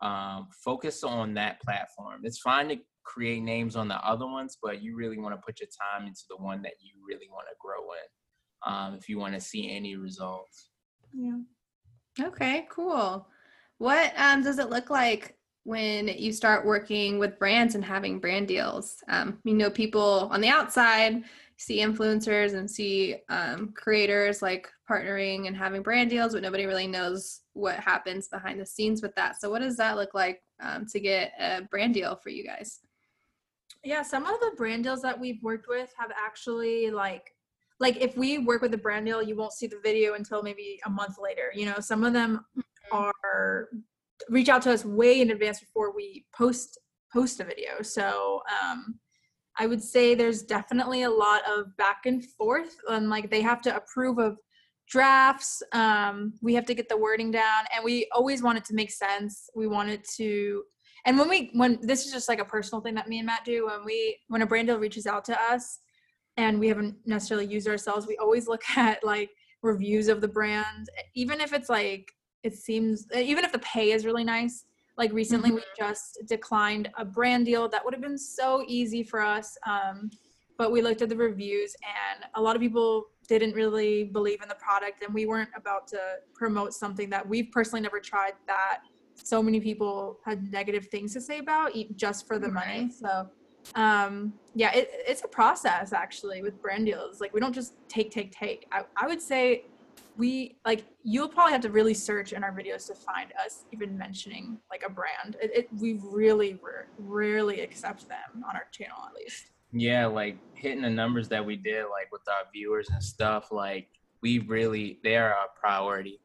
[0.00, 2.22] um, focus on that platform.
[2.24, 5.60] It's fine to create names on the other ones, but you really want to put
[5.60, 8.72] your time into the one that you really want to grow in.
[8.72, 10.70] Um, if you want to see any results.
[11.12, 11.36] yeah
[12.20, 13.26] Okay, cool.
[13.78, 18.48] What um, does it look like when you start working with brands and having brand
[18.48, 19.02] deals?
[19.08, 21.24] Um, you know, people on the outside
[21.58, 26.86] see influencers and see um, creators like partnering and having brand deals, but nobody really
[26.86, 29.40] knows what happens behind the scenes with that.
[29.40, 32.80] So, what does that look like um, to get a brand deal for you guys?
[33.86, 37.35] yeah some of the brand deals that we've worked with have actually like
[37.80, 40.78] like if we work with a brand deal you won't see the video until maybe
[40.86, 41.78] a month later you know?
[41.80, 42.44] Some of them
[42.92, 43.68] are
[44.28, 46.78] reach out to us way in advance before we post
[47.12, 47.82] post a video.
[47.82, 48.98] So um
[49.58, 53.62] i would say there's definitely a lot of back and forth and like they have
[53.62, 54.36] to approve of
[54.86, 58.74] drafts um we have to get the wording down and we always want it to
[58.74, 59.48] make sense.
[59.56, 60.62] We want it to
[61.06, 63.44] and when we when this is just like a personal thing that me and matt
[63.44, 65.80] do when we when a brand deal reaches out to us
[66.36, 69.30] and we haven't necessarily used ourselves we always look at like
[69.62, 72.12] reviews of the brand even if it's like
[72.42, 74.64] it seems even if the pay is really nice
[74.96, 79.20] like recently we just declined a brand deal that would have been so easy for
[79.20, 80.10] us um,
[80.58, 84.48] but we looked at the reviews and a lot of people didn't really believe in
[84.48, 85.98] the product and we weren't about to
[86.34, 88.80] promote something that we've personally never tried that
[89.14, 93.28] so many people had negative things to say about just for the money so
[93.74, 97.20] um yeah it, it's a process actually with brand deals.
[97.20, 98.66] Like we don't just take take take.
[98.72, 99.64] I, I would say
[100.16, 103.98] we like you'll probably have to really search in our videos to find us even
[103.98, 105.36] mentioning like a brand.
[105.42, 109.44] It, it we really rare, rarely accept them on our channel at least.
[109.72, 113.88] Yeah like hitting the numbers that we did like with our viewers and stuff like
[114.22, 116.20] we really they are our priority.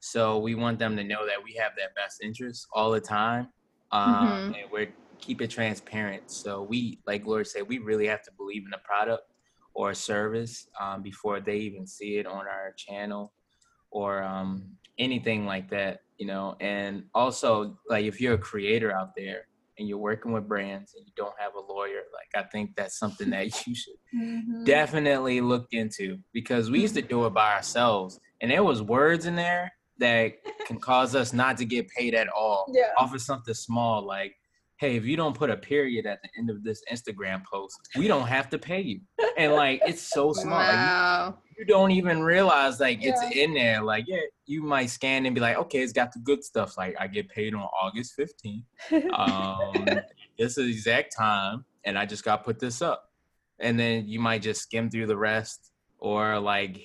[0.00, 3.48] So we want them to know that we have their best interest all the time
[3.92, 4.46] um, Mhm.
[4.46, 6.30] and we're keep it transparent.
[6.30, 9.22] So we like Glory said we really have to believe in the product
[9.74, 13.32] or a service um, before they even see it on our channel
[13.90, 16.54] or um, anything like that you know?
[16.60, 19.46] And also like if you're a creator out there
[19.78, 22.98] and you're working with brands and you don't have a lawyer like i think that's
[22.98, 28.20] something that you should definitely look into because we used to do it by ourselves
[28.42, 30.34] and there was words in there that
[30.66, 32.92] can cause us not to get paid at all yeah.
[32.98, 34.34] off of something small like
[34.80, 38.08] hey if you don't put a period at the end of this instagram post we
[38.08, 39.00] don't have to pay you
[39.36, 41.38] and like it's so small like, Wow.
[41.58, 43.82] you don't even realize like it's in there.
[43.82, 44.16] Like, yeah,
[44.46, 46.78] you might scan and be like, okay, it's got the good stuff.
[46.78, 48.64] Like, I get paid on August 15th.
[49.12, 49.86] Um,
[50.38, 53.04] this is the exact time, and I just got put this up.
[53.58, 56.80] And then you might just skim through the rest, or like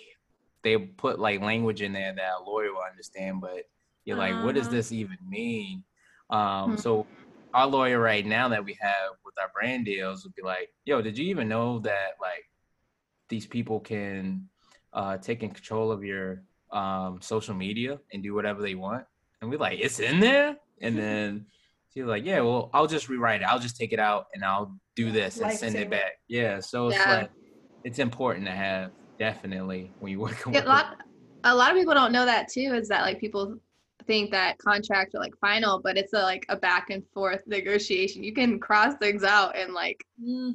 [0.64, 3.64] they put like language in there that a lawyer will understand, but
[4.04, 4.76] you're like, what does Uh-huh.
[4.76, 5.86] this even mean?
[6.32, 6.76] Um, Hmm.
[6.78, 7.08] so
[7.56, 11.02] our lawyer right now that we have with our brand deals would be like, yo,
[11.02, 12.46] did you even know that like
[13.30, 14.50] these people can
[14.94, 19.06] uh, take in control of your um, social media and do whatever they want.
[19.42, 20.58] And we're like, it's in there.
[20.82, 21.48] And then
[21.94, 23.46] she's like, yeah, well, I'll just rewrite it.
[23.48, 26.14] I'll just take it out and I'll do this and send it back.
[26.28, 26.60] Yeah.
[26.60, 27.22] So it's Yeah.
[27.22, 27.32] like,
[27.84, 30.86] it's important to have definitely when you work Yeah, with a lot
[31.44, 33.58] a lot of people don't know that too is that like people
[34.08, 38.24] think that contracts are like final but it's a like a back and forth negotiation
[38.24, 40.04] you can cross things out and like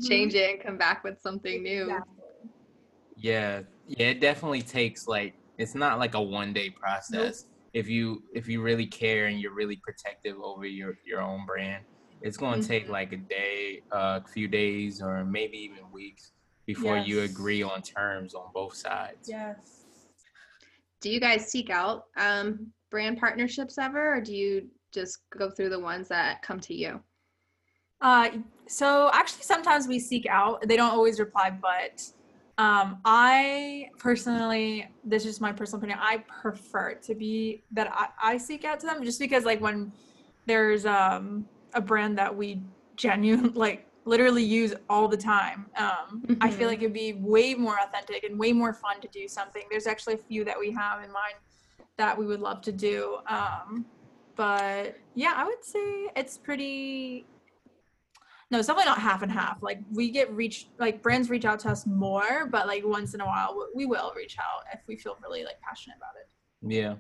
[0.03, 2.05] change it and come back with something new Exactly.
[3.17, 7.45] Yeah, yeah, it definitely takes like it's not like a one day process.
[7.75, 11.85] If you if you really care and you're really protective over your your own brand,
[12.23, 12.91] it's going to take Mhm.
[12.91, 16.33] like a day, a few days, or maybe even weeks
[16.67, 19.29] before you agree on terms on both sides.
[19.29, 19.85] yes
[21.01, 25.69] do you guys seek out um brand partnerships ever or do you just go through
[25.71, 27.01] the ones that come to you
[28.01, 28.31] Uh,
[28.67, 30.67] so actually, sometimes we seek out.
[30.67, 32.03] They don't always reply, but
[32.57, 35.99] um, I personally, this is my personal opinion.
[36.01, 39.93] I prefer to be that I, I seek out to them just because, like, when
[40.47, 42.63] there's um, a brand that we
[42.97, 45.67] genuine like literally use all the time.
[45.77, 46.71] Um, I feel Mhm.
[46.71, 49.63] like it'd be way more authentic and way more fun to do something.
[49.71, 51.35] There's actually a few that we have in mind
[52.01, 53.19] that we would love to do.
[53.27, 53.85] Um,
[54.35, 57.27] but yeah, I would say it's pretty.
[58.51, 59.63] No, it's definitely not half and half.
[59.63, 63.21] Like we get reached, like brands reach out to us more, but like once in
[63.21, 66.29] a while we- will reach out if we feel really like passionate about it.
[66.77, 66.95] Yeah.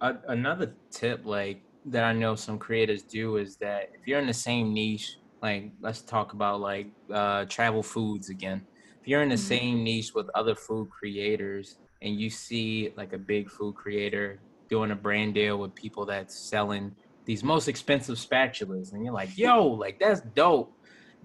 [0.00, 4.26] Uh, another tip, like that I know some creators do, is that if you're in
[4.26, 8.64] the same niche, like let's talk about like uh, travel foods again.
[9.02, 9.38] If you're in the Mhm.
[9.54, 14.40] same niche with other food creators, and you see like a big food creator
[14.70, 16.94] doing a brand deal with people that's selling
[17.26, 20.72] these most expensive spatulas, and you're like, yo, like that's dope.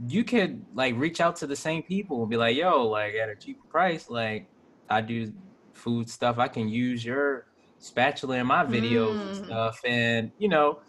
[0.03, 3.29] You could like reach out to the same people and be like, yo, like at
[3.29, 4.49] a cheaper price, like
[4.89, 5.31] I do
[5.75, 6.39] food stuff.
[6.39, 7.45] I can use your
[7.77, 9.45] spatula in my videos and Mm.
[9.45, 9.79] stuff.
[9.85, 10.79] And, you know,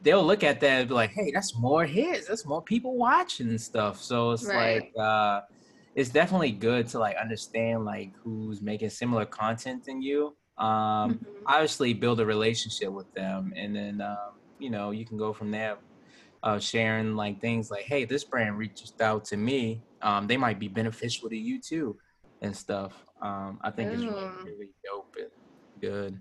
[0.00, 2.28] they'll look at that and be like, hey, that's more hits.
[2.28, 4.00] That's more people watching and stuff.
[4.00, 4.76] So it's Right.
[4.76, 5.40] like, uh,
[5.98, 10.36] it's definitely good to like understand like who's making similar content than you.
[10.58, 11.44] Um, Mhm.
[11.48, 15.50] obviously build a relationship with them and then um, you know you can go from
[15.52, 15.78] there
[16.42, 20.60] uh, sharing like things like hey this brand reached out to me um, they might
[20.60, 21.96] be beneficial to you too
[22.42, 25.30] and stuff um, i think it's really, really dope and
[25.80, 26.18] good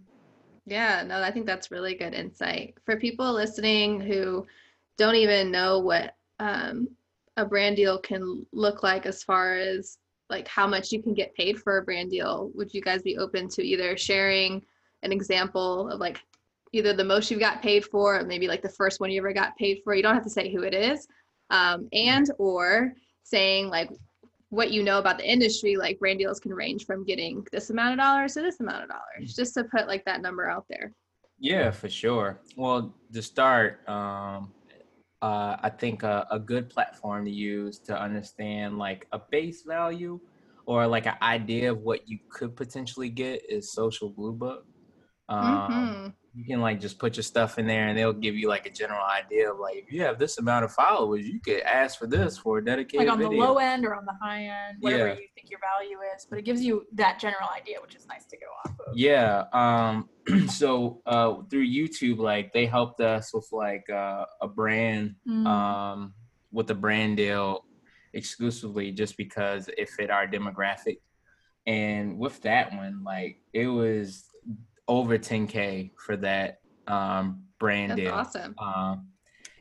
[0.66, 2.78] Yeah, no, I think that's really good insight.
[2.86, 4.46] For people listening who
[4.98, 6.90] don't even know what um,
[7.38, 9.98] a brand deal can look like as far as
[10.30, 13.18] like how much you can get paid for a brand deal, would you guys be
[13.18, 14.62] open to either sharing
[15.04, 16.20] an example of like
[16.74, 19.32] either the most you've got paid for or maybe like the first one you ever
[19.32, 19.96] got paid for?
[19.96, 21.08] You don't have to say who it is.
[21.50, 23.90] Um, and or saying like
[24.50, 27.94] what you know about the industry, like brand deals can range from getting this amount
[27.94, 30.92] of dollars to this amount of dollars, just to put like that number out there.
[31.40, 34.52] yeah for sure well to start um,
[35.22, 40.20] uh, i think a, a good platform to use to understand like a base value
[40.66, 44.66] or like an idea of what you could potentially get is social blue book
[45.30, 46.14] um, Mhm.
[46.38, 48.70] You can like just put your stuff in there and they'll give you like a
[48.70, 52.06] general idea of like if you have this amount of followers you could ask for
[52.06, 55.08] this for a dedicated Like on the low end or on the high end, whatever
[55.08, 55.14] Yeah.
[55.16, 56.28] you think your value is.
[56.30, 58.96] But it gives you that general idea, which is nice to go off of.
[58.96, 60.08] yeah um
[60.50, 65.48] so uh through youtube like they helped us with like uh, a brand Mm.
[65.48, 66.14] um
[66.52, 67.66] with a brand deal
[68.14, 70.98] exclusively just because it fit our demographic
[71.66, 74.26] and with that one like it was
[74.88, 78.56] over 10k for that um brand That's deal awesome.
[78.60, 79.08] um,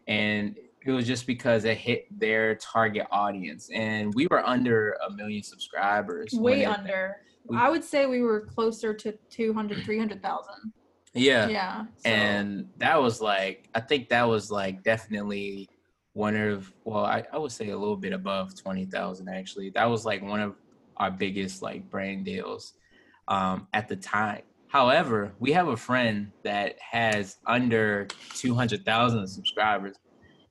[0.07, 0.57] and
[0.87, 5.43] it was just because it hit their target audience and we were under a million
[5.43, 7.17] subscribers Way under.
[7.47, 10.73] we- I would say we were closer to 200, 300,000.
[11.15, 11.85] yeah Yeah.
[11.97, 15.69] so- and that was like i think that was like definitely
[16.13, 20.05] one of well i, I would say a little bit above 20000 actually that was
[20.05, 20.55] like one of
[20.99, 22.75] our biggest like brand deals
[23.29, 24.43] um, at the time
[24.77, 29.97] however we have a friend that has under 200000 subscribers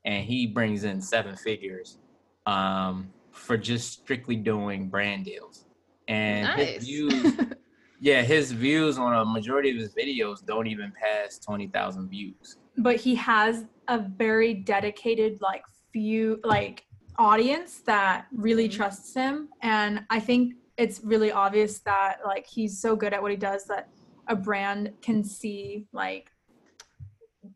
[0.03, 1.99] and he brings in seven figures
[2.47, 5.65] um, for just strictly doing brand deals
[6.07, 7.33] and his views
[8.01, 12.47] yeah, his views on a majority of his videos don't even pass twenty thousand views.
[12.77, 15.63] but he has a very dedicated like
[15.93, 16.83] few like
[17.19, 18.75] audience that really Mhm.
[18.77, 20.43] trusts him and i think
[20.83, 23.83] it's really obvious that like he's so good at what he does that
[24.27, 26.31] a brand can see like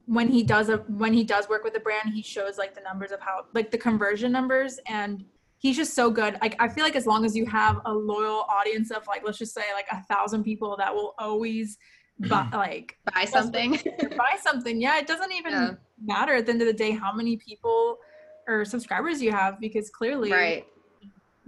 [0.05, 2.82] when he does a when he does work with a brand he shows like the
[2.82, 5.26] numbers of how like the conversion numbers and
[5.57, 8.45] he's just so good like i feel like as long as you have a loyal
[8.49, 11.78] audience of like let's just say like a thousand people that will always
[12.30, 13.72] buy, like Buy something.
[14.17, 14.82] buy something.
[14.82, 15.72] Yeah, it doesn't even Yeah.
[16.03, 17.97] matter at the end of the day how many people
[18.47, 20.65] or subscribers you have because clearly right.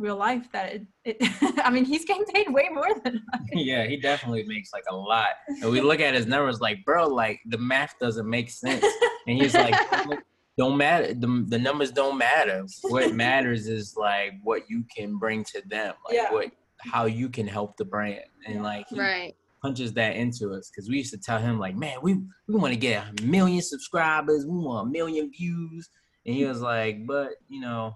[0.01, 1.17] Real life that it, it
[1.65, 3.41] I mean he's getting paid way more than us.
[3.53, 5.29] yeah, he definitely makes like a lot.
[5.61, 8.85] And we look at his numbers like, bro, like the math doesn't make sense.
[9.27, 9.75] And he's like,
[10.57, 11.13] don't matter.
[11.13, 12.65] The, the numbers don't matter.
[12.89, 16.31] What matters is like what you can bring to them, like Yeah.
[16.33, 18.23] what how you can help the brand.
[18.47, 19.35] And like he Right.
[19.61, 22.15] punches that into us because we used to tell him like, man, we
[22.47, 25.89] we want to get a million subscribers, we want a million views,
[26.25, 27.95] and he was like, but you know,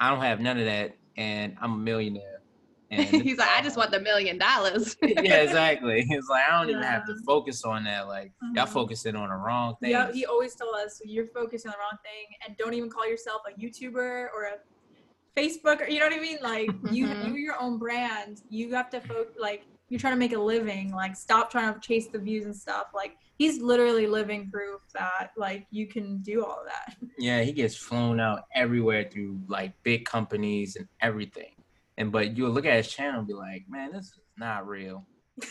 [0.00, 2.22] I don't have none of that, and I'm a millionaire.
[2.92, 4.96] And He's like, I just want the million dollars.
[5.02, 6.02] yeah, exactly.
[6.08, 8.06] He's like, I don't even have to focus on that.
[8.06, 8.68] Like, y'all Mhm.
[8.68, 9.90] focusing on the wrong thing.
[9.90, 13.08] Yeah, he always told us you're focusing on the wrong thing and don't even call
[13.08, 16.38] yourself a YouTuber or a Facebook or you know what I mean?
[16.40, 17.26] Like you Mhm.
[17.26, 18.42] you're your own brand.
[18.48, 20.92] You have to focus like you're trying to make a living.
[20.92, 22.86] Like stop trying to chase the views and stuff.
[22.94, 26.96] Like he's literally living proof that like you can do all of that.
[27.18, 31.52] Yeah, he gets flown out everywhere through like big companies and everything.
[31.96, 35.06] And but you'll look at his channel and be like, man, this is not real.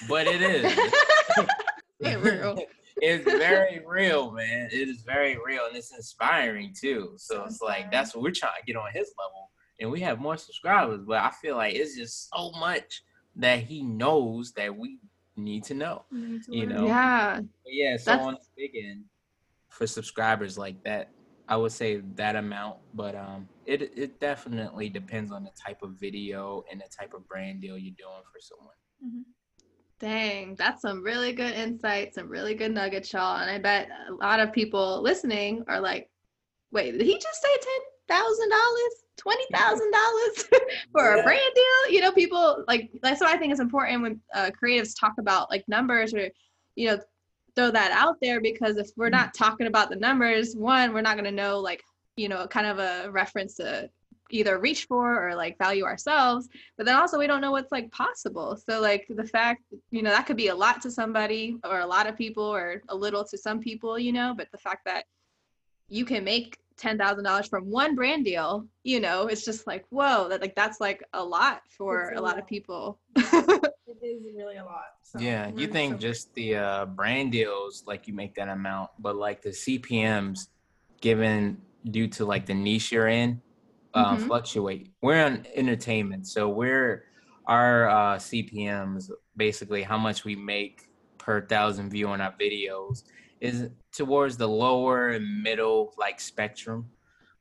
[0.08, 0.80] But it is.
[2.02, 2.58] It real.
[2.98, 4.70] it's very real, man.
[4.72, 7.14] It is very real and it's inspiring too.
[7.16, 9.50] So So it's like that's what we're trying to get on his level.
[9.80, 13.04] And we have more subscribers, but I feel like it's just so much
[13.38, 15.00] that he knows that we
[15.36, 16.06] need to know.
[16.48, 16.86] You know.
[16.86, 17.40] Yeah.
[17.42, 19.04] But yeah, so That's- on the big end
[19.70, 21.12] for subscribers like that,
[21.48, 25.92] I would say that amount, but um it it definitely depends on the type of
[25.92, 29.26] video and the type of brand deal you're doing for someone.
[30.00, 33.38] Dang, that's some really good insight, some really good nuggets, y'all.
[33.42, 36.10] And I bet a lot of people listening are like,
[36.72, 39.05] wait, did he just say ten thousand dollars?
[39.18, 40.44] Twenty thousand dollars
[40.92, 41.94] for a brand deal?
[41.94, 45.50] You know, people like that's what I think is important when uh, creatives talk about
[45.50, 46.30] like numbers or,
[46.76, 47.00] you know,
[47.56, 51.16] throw that out there because if we're not talking about the numbers, one, we're not
[51.16, 51.82] gonna know like,
[52.18, 53.90] you know, kind of a reference to
[54.32, 56.50] either reach for or like value ourselves.
[56.78, 58.58] But then also we don't know what's like possible.
[58.58, 61.86] So like the fact you know that could be a lot to somebody or a
[61.86, 65.06] lot of people or a little to some people you know but the fact that
[65.88, 70.42] you can make $10,000 from one brand deal you know it's just like whoa that
[70.42, 72.40] like that's like a lot for It's a a lot lot.
[72.40, 74.86] of people It is really a lot.
[75.04, 78.50] So yeah, you we're think so- just the uh, brand deals like you make that
[78.50, 80.48] amount, but like the CPMS
[81.02, 81.62] given
[81.92, 83.42] due to like the niche you're in
[83.94, 84.28] uh, Mhm.
[84.28, 84.92] fluctuate.
[85.02, 87.06] We're on entertainment, so we're
[87.48, 93.04] our uh, CPMS basically how much we make per thousand view on our videos
[93.40, 96.90] is towards the lower and middle like spectrum.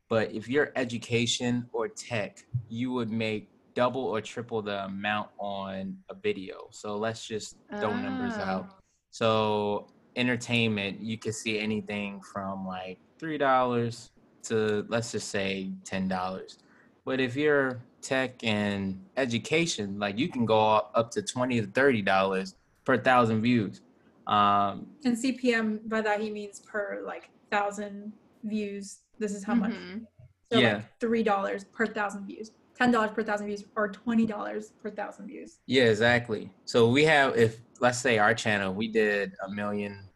[0.09, 5.97] But if you're education or tech, you would make double or triple the amount on
[6.09, 6.69] a video.
[6.71, 8.51] So let's just throw numbers ah.
[8.51, 8.67] out.
[8.71, 8.75] Oh.
[9.11, 9.87] So
[10.17, 14.11] entertainment, you could see anything from like three dollars
[14.45, 16.59] to let's just say ten dollars.
[17.05, 21.67] But if you're tech and education, like you can go up up to twenty to
[21.67, 23.81] thirty dollars per thousand views.
[24.27, 28.13] Um, And CPM by that he means per like thousand
[28.43, 29.01] views.
[29.19, 29.73] This is how much.
[29.73, 30.07] Mhm.
[30.51, 30.75] So Yeah.
[30.77, 34.91] like three dollars per thousand views, ten dollars per thousand views, or twenty dollars per
[34.91, 35.59] thousand views.
[35.67, 36.51] Yeah, exactly.
[36.65, 40.09] So we have, if let's say our channel, we did a million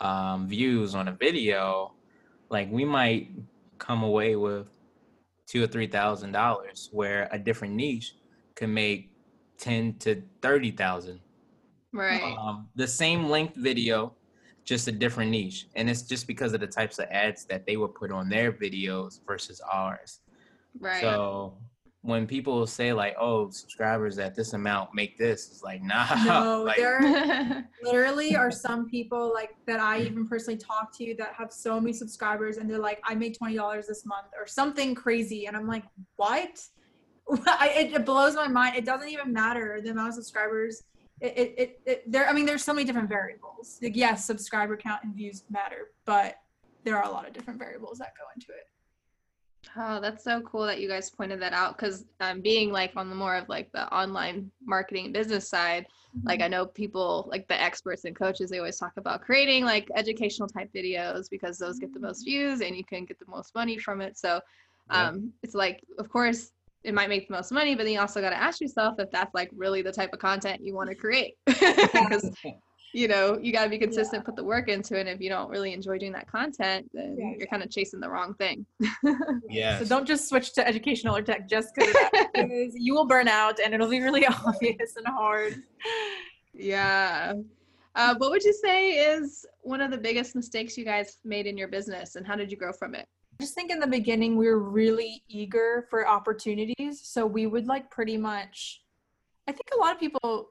[0.00, 1.94] um, views on a video,
[2.50, 3.30] like we might
[3.78, 4.68] come away with
[5.46, 8.14] two or three thousand dollars, where a different niche
[8.54, 9.10] can make
[9.58, 11.20] ten to thirty thousand.
[11.94, 14.12] Right Um, the same length video,
[14.64, 17.76] just a different niche, and it's just because of the types of ads that they
[17.76, 20.20] would put on their videos versus ours.
[20.80, 21.54] right So
[22.04, 26.06] when people say like, "Oh, subscribers at this amount make this," it's like, nah.
[26.24, 31.32] No, like, there literally are some people like that I even personally talk to that
[31.32, 34.94] have so many subscribers and they're like, I made twenty dollars this month or something
[34.94, 35.84] crazy, and I'm like,
[36.16, 36.60] what?
[37.46, 38.76] I, it, it blows my mind.
[38.76, 40.82] It doesn't even matter the amount of subscribers.
[41.24, 42.28] It, it, it, there.
[42.28, 43.78] I mean, there's so many different variables.
[43.82, 46.36] Like, yes, subscriber count and views matter, but
[46.84, 48.68] there are a lot of different variables that go into it.
[49.76, 53.08] Oh, that's so cool that you guys pointed that out because um, being like on
[53.08, 55.86] the more of like the online marketing business side,
[56.24, 59.88] like I know people like the experts and coaches, they always talk about creating like
[59.96, 63.54] educational type videos because those get the most views and you can get the most
[63.54, 64.18] money from it.
[64.18, 64.40] So
[64.90, 65.08] Yeah.
[65.08, 66.52] um, it's like, of course,
[66.84, 69.10] it might make the most money, but then you also got to ask yourself if
[69.10, 72.30] that's like really the type of content you want to create because
[72.92, 75.28] you know you got to be consistent put the work into it and if you
[75.28, 78.64] don't really enjoy doing that content then Yeah, you're kind of chasing the wrong thing
[79.50, 79.80] yeah.
[79.80, 81.94] So don't just switch to educational or tech just because
[82.34, 85.62] because you will burn out and it'll be really obvious and hard.
[86.52, 87.34] Yeah.
[87.96, 91.56] Uh, what would you say is one of the biggest mistakes you guys made in
[91.56, 93.06] your business and how did you grow from it?
[93.40, 97.00] I just think in the beginning we were really eager for opportunities.
[97.02, 98.82] So we would like pretty much
[99.48, 100.50] I think a lot of people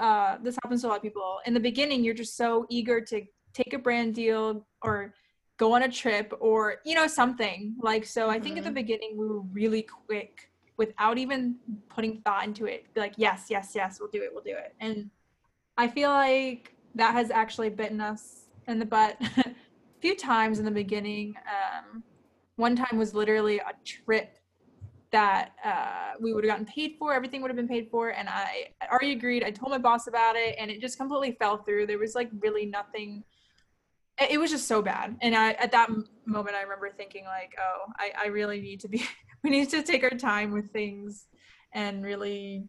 [0.00, 1.40] uh this happens to a lot of people.
[1.44, 5.14] In the beginning you're just so eager to take a brand deal or
[5.58, 7.76] go on a trip or you know something.
[7.80, 11.56] Like so I think at the beginning we were really quick without even
[11.88, 12.92] putting thought into it.
[12.94, 14.74] Be like yes, yes, yes, we'll do it, we'll do it.
[14.80, 15.10] And
[15.76, 19.20] I feel like that has actually bitten us in the butt
[20.06, 21.34] few times in the beginning.
[21.48, 22.00] Um,
[22.54, 24.38] one time was literally a trip
[25.10, 27.12] that uh, we would have gotten paid for.
[27.12, 29.42] Everything would have been paid for, and I already agreed.
[29.42, 31.88] I told my boss about it, and it just completely fell through.
[31.88, 33.24] There was like really nothing.
[34.20, 35.90] It it was just so bad, and I at that
[36.24, 39.04] moment I remember thinking like, oh, I I really need to be.
[39.44, 41.28] We need to take our time with things,
[41.72, 42.64] and really,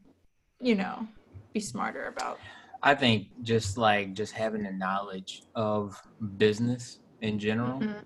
[0.59, 1.07] you know,
[1.53, 2.39] be smarter about?
[2.83, 5.99] I think just like just having the knowledge of
[6.37, 8.03] business in general, Mhm.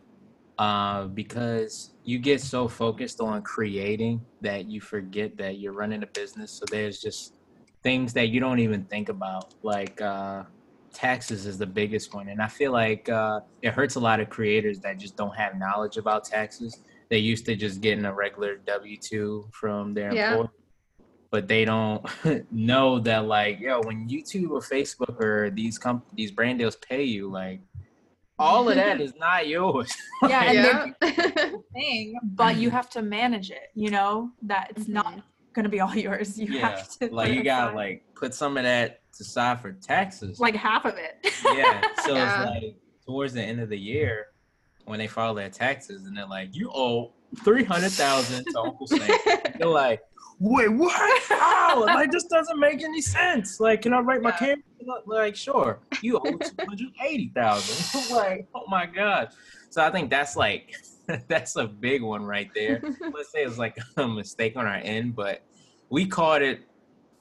[0.58, 6.08] uh, because you get so focused on creating that you forget that you're running a
[6.08, 6.54] business.
[6.54, 7.34] So there's just
[7.84, 10.44] things that you don't even think about, like uh,
[10.94, 14.30] taxes is the biggest one, and I feel like uh, it hurts a lot of
[14.30, 16.78] creators that just don't have knowledge about taxes.
[17.10, 20.32] They used to just getting a regular W two from their Yeah.
[20.32, 20.50] employer
[21.32, 22.06] but they don't
[22.52, 27.04] know that like yo when youtube or facebook or these comp these brand deals pay
[27.04, 27.62] you like
[28.42, 29.92] all of that is not yours
[30.28, 31.52] Yeah, and Yeah.
[31.74, 33.70] thing, but you have to manage it.
[33.76, 35.24] You know that it's not Mhm.
[35.54, 36.38] gonna be all yours.
[36.40, 40.40] You yeah have to like you gotta like put some of that aside for taxes
[40.40, 41.14] like half of it.
[41.54, 42.26] yeah so Yeah.
[42.44, 42.76] it's like
[43.06, 44.28] towards the end of the year
[44.86, 47.14] when they file their taxes and they're like you owe
[47.44, 49.08] 300000 to uncle sam
[49.60, 50.02] they're like
[50.42, 51.22] wait what?
[51.30, 51.86] How?
[51.86, 53.60] Like this doesn't make any sense.
[53.60, 54.38] Like can i write my Yeah.
[54.38, 55.80] camera like sure.
[56.02, 59.30] You owe 280000 like oh my god.
[59.70, 60.74] So i think that's like
[61.30, 62.82] that's a big one right there.
[63.16, 65.44] Let's say it's like a mistake on our end but
[65.90, 66.62] we caught it.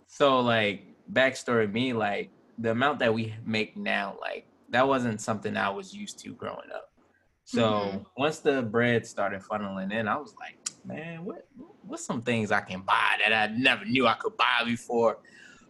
[0.07, 5.57] So like backstory me like the amount that we make now like that wasn't something
[5.57, 6.87] i was used to growing up.
[7.45, 8.05] So Mhm.
[8.17, 11.47] once the bread started funneling in i was like man what
[11.87, 15.19] what's some things i can buy that i never knew i could buy before?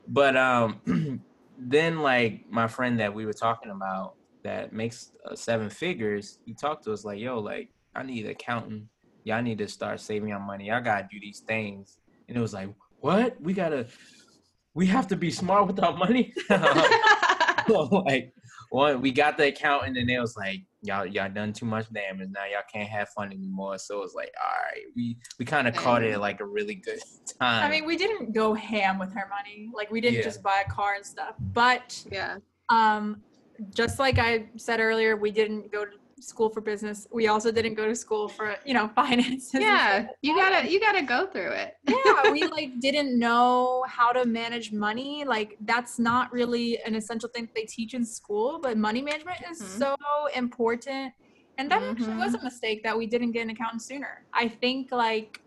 [0.09, 0.81] But um
[1.59, 6.55] then like my friend that we were talking about that makes uh, seven figures he
[6.55, 8.85] talked to us like yo like i need an accountant
[9.25, 10.67] y'all need to start saving your money.
[10.69, 11.99] Y'all gotta do these things.
[12.29, 12.69] And it was like
[13.01, 13.41] what?
[13.41, 13.87] We gotta
[14.75, 16.33] we have to be smart with our money?
[17.91, 18.33] Like
[18.71, 22.29] one we got the accountant and it was like y'all y'all done too much damage
[22.31, 25.69] now y'all can't have fun anymore so it was like all right we we kind
[25.69, 26.99] of caught it at like a really good
[27.41, 29.71] time I mean, we didn't go ham with her money.
[29.75, 30.25] Like we didn't Yeah.
[30.25, 31.35] just buy a car and stuff.
[31.39, 32.37] But yeah.
[32.69, 33.23] um,
[33.75, 37.07] just like I said earlier, we didn't go to school for business.
[37.13, 39.55] We also didn't go to school for you know finances.
[39.55, 40.07] and Yeah.
[40.23, 41.75] You gotta you gotta go through it.
[41.89, 45.25] yeah, we like didn't know how to manage money.
[45.25, 49.61] Like that's not really an essential thing they teach in school, but money management is
[49.61, 49.79] Mhm.
[49.79, 49.97] so
[50.35, 51.13] important.
[51.59, 54.27] And that actually was a mistake that we didn't get an accountant sooner.
[54.33, 55.41] I think like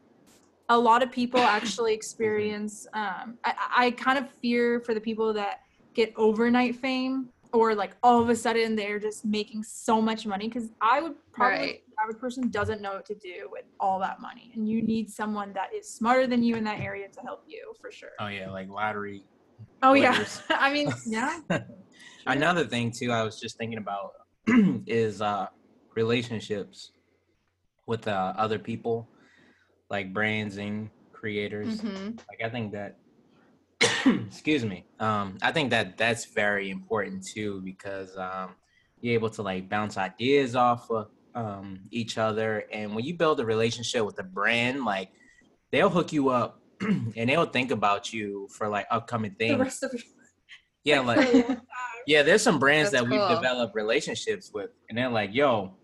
[0.69, 5.33] a lot of people actually experience um I, I kind of fear for the people
[5.33, 5.59] that
[5.95, 10.47] get overnight fame or like all of a sudden they're just making so much money
[10.47, 11.83] because I would probably Right.
[11.87, 15.09] the average person doesn't know what to do with all that money and you need
[15.09, 18.27] someone that is smarter than you in that area to help you for sure oh
[18.27, 19.23] yeah like lottery
[19.83, 21.39] oh yeah i mean yeah
[22.25, 24.11] Another thing too, I was just thinking about
[24.87, 25.47] is uh
[25.93, 26.91] relationships
[27.85, 29.09] with uh, other people,
[29.89, 31.81] like brands and creators.
[31.81, 32.17] Mhm.
[32.29, 32.97] Like I think that,
[34.27, 38.55] excuse me, um, I think that that's very important too because um,
[39.01, 43.39] you're able to like bounce ideas off of um, each other, and when you build
[43.39, 45.09] a relationship with a brand, like
[45.71, 49.59] they'll hook you up and they'll think about you for like upcoming the things.
[49.59, 49.91] rest of
[50.85, 51.47] Yeah, like
[52.07, 55.75] yeah, there's some brands That's that we've developed relationships with, and they're like, "Yo,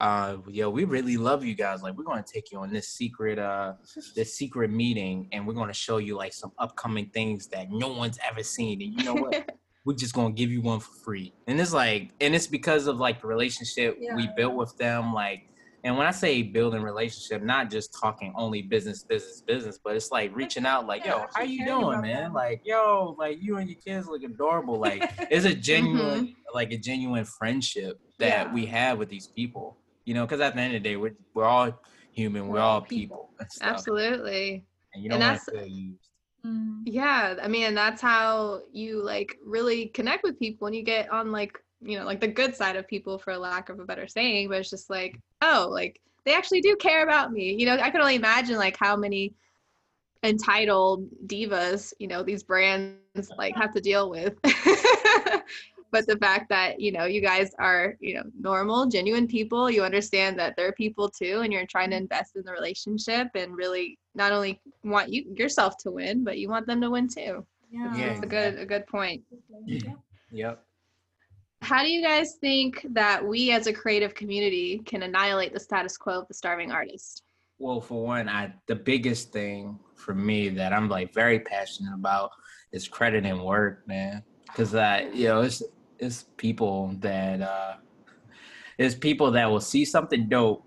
[0.00, 1.82] uh, yo, we really love you guys.
[1.82, 3.74] Like, we're gonna take you on this secret, uh,
[4.14, 8.18] this secret meeting, and we're gonna show you like some upcoming things that no one's
[8.28, 8.82] ever seen.
[8.82, 9.50] And you know what?
[9.84, 11.32] we're just gonna give you one for free.
[11.46, 15.14] And it's like, and it's because of like the relationship we built with them.
[15.14, 15.48] Like,
[15.84, 20.10] and when I say building relationship, not just talking only business, business, business, but it's
[20.10, 22.24] like reaching out, like, Yeah, yo, how you doing, man?
[22.24, 22.32] them.
[22.32, 24.80] Like, yo, like you and your kids look adorable.
[24.80, 28.52] Like, it's a genuine, like a genuine friendship that Yeah.
[28.52, 29.76] we have with these people.
[30.06, 31.78] You know, because at the end of the day, we're we're all
[32.12, 32.48] human.
[32.48, 33.16] We're, We're all all people.
[33.16, 33.30] people.
[33.40, 33.68] and stuff.
[33.68, 34.64] Absolutely.
[34.94, 36.08] And you don't want to that's- feel used.
[36.46, 36.82] Mm.
[36.86, 41.10] Yeah, I mean, and that's how you like really connect with people and you get
[41.10, 44.06] on like, you know, like the good side of people for lack of a better
[44.06, 47.52] saying, but it's just like, oh, like they actually do care about me.
[47.58, 49.34] You know, I can only imagine like how many
[50.22, 52.96] entitled divas, you know, these brands
[53.36, 54.34] like have to deal with.
[55.90, 59.82] but the fact that, you know, you guys are, you know, normal, genuine people, you
[59.82, 63.98] understand that they're people too and you're trying to invest in the relationship and really
[64.14, 67.46] not only want you yourself to win, but you want them to win too.
[67.70, 68.08] yeah, Yeah.
[68.08, 69.22] That's a good a good point.
[70.32, 70.62] Yep.
[71.62, 75.96] How do you guys think that we as a creative community can annihilate the status
[75.96, 77.22] quo of the starving artist?
[77.58, 82.30] Well, for one, I the biggest thing for me that I'm like very passionate about
[82.72, 84.22] is credit and work, man.
[84.54, 85.62] Cause I, you know, it's
[85.98, 87.74] it's people that uh
[88.78, 90.64] it's people that will see something dope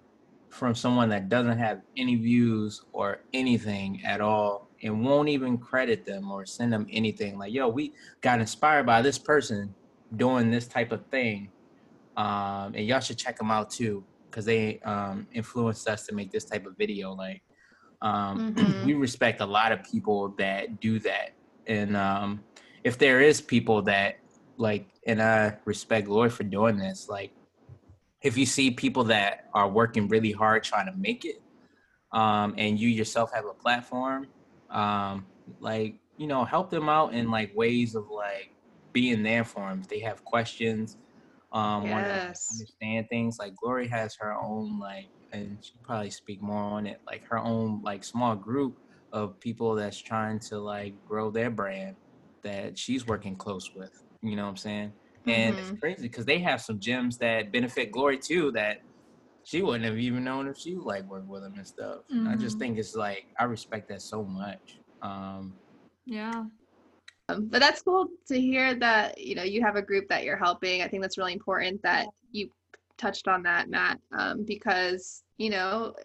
[0.49, 6.05] from someone that doesn't have any views or anything at all, and won't even credit
[6.05, 9.75] them or send them anything like, yo, we got inspired by this person
[10.15, 11.51] doing this type of thing.
[12.17, 16.31] Um, and y'all should check them out too, because they um, influenced us to make
[16.31, 17.13] this type of video.
[17.13, 17.43] Like,
[18.01, 18.85] um, Mhm.
[18.85, 21.31] we respect a lot of people that do that.
[21.67, 22.43] And um,
[22.83, 24.15] if there is people that
[24.57, 27.31] like, and I respect Lloyd for doing this, like,
[28.21, 31.41] if you see people that are working really hard trying to make it,
[32.11, 34.27] um, and you yourself have a platform,
[34.69, 35.27] um,
[35.59, 38.51] like you know, help them out in like ways of like
[38.91, 39.79] being there for them.
[39.81, 40.97] If they have questions,
[41.53, 42.49] um, want to Yes.
[42.51, 43.37] understand things.
[43.39, 46.99] Like Glory has her own like, and she probably speak more on it.
[47.07, 48.77] Like her own like small group
[49.13, 51.95] of people that's trying to like grow their brand
[52.43, 53.91] that she's working close with.
[54.21, 54.93] You know what I'm saying?
[55.27, 55.59] And Mhm.
[55.59, 58.77] it's crazy because they have some gems that benefit Glory too that
[59.43, 62.01] she wouldn't have even known if she like worked with them and stuff.
[62.27, 62.59] I just Mhm.
[62.59, 64.81] think it's like I respect that so much.
[65.01, 65.59] Um,
[66.05, 66.45] Yeah.
[67.29, 70.37] Um, but that's cool to hear that you know you have a group that you're
[70.37, 70.81] helping.
[70.81, 72.49] I think that's really important that you
[72.97, 75.95] touched on that, Matt, um, because you know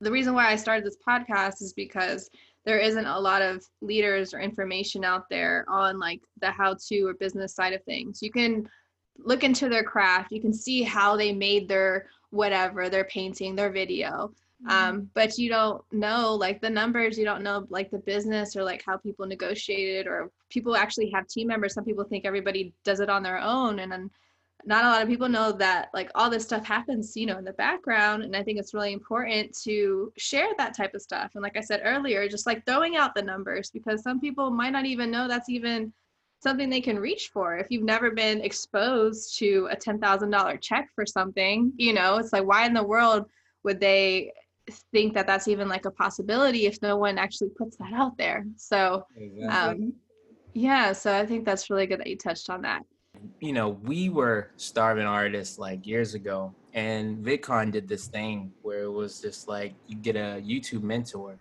[0.00, 2.28] the reason why I started this podcast is because
[2.66, 7.14] there isn't a lot of leaders or information out there on like the how-to or
[7.14, 8.20] business side of things.
[8.20, 8.68] You can
[9.18, 10.32] look into their craft.
[10.32, 14.32] You can see how they made their whatever, their painting, their video
[14.68, 18.64] um, but you don't know like the numbers you don't know like the business or
[18.64, 23.00] like how people negotiated or people actually have team members some people think everybody does
[23.00, 24.10] it on their own and then
[24.66, 27.44] not a lot of people know that like all this stuff happens you know in
[27.44, 31.42] the background and i think it's really important to share that type of stuff and
[31.42, 34.86] like i said earlier just like throwing out the numbers because some people might not
[34.86, 35.92] even know that's even
[36.42, 41.06] something they can reach for if you've never been exposed to a $10000 check for
[41.06, 43.24] something you know it's like why in the world
[43.64, 44.32] would they
[44.92, 48.44] think that that's even like a possibility if no one actually puts that out there.
[48.56, 49.06] So,
[49.48, 49.92] um,
[50.54, 52.82] yeah, so I think that's really good that you touched on that.
[53.40, 58.84] You know, we were starving artists like years ago, and VidCon did this thing where
[58.84, 61.38] it was just like you get a YouTube mentor,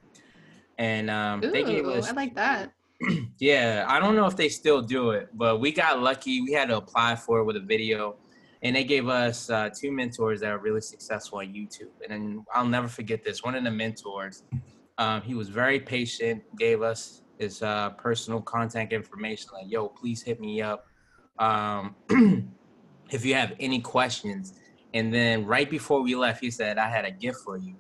[0.77, 2.71] and um, Ooh, they gave us I like that.
[3.39, 6.41] yeah, I don't know if they still do it, but we got lucky.
[6.41, 8.15] We had to apply for it with a video,
[8.61, 11.91] and they gave us uh, two mentors that are really successful on YouTube.
[12.03, 13.43] And then I'll never forget this.
[13.43, 14.43] One of the mentors,
[14.97, 20.21] um, he was very patient, gave us his uh, personal contact information, like, "Yo, please
[20.21, 20.87] hit me up
[21.39, 21.95] um,
[23.11, 24.53] if you have any questions."
[24.93, 27.75] And then right before we left, he said, "I had a gift for you."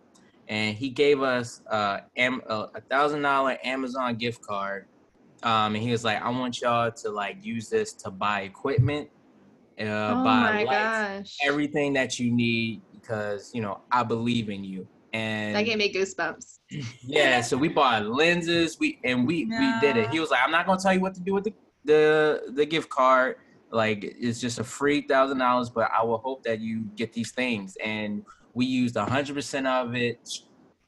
[0.47, 4.85] And he gave us uh, am- uh, a thousand dollar Amazon gift card
[5.45, 9.09] um, and he was like, I want y'all to like use this to buy equipment,
[9.79, 11.37] uh, oh buy lights, gosh.
[11.43, 14.87] everything that you need because you know I believe in you.
[15.13, 16.59] And that gave me goosebumps.
[17.03, 18.79] yeah, so we bought lenses.
[18.79, 20.09] We and we we did it.
[20.09, 21.53] He was like, I'm not gonna tell you what to do with the
[21.83, 23.37] the the gift card.
[23.71, 27.31] Like it's just a free thousand dollars, but I will hope that you get these
[27.31, 27.77] things.
[27.83, 30.19] And we used hundred percent of it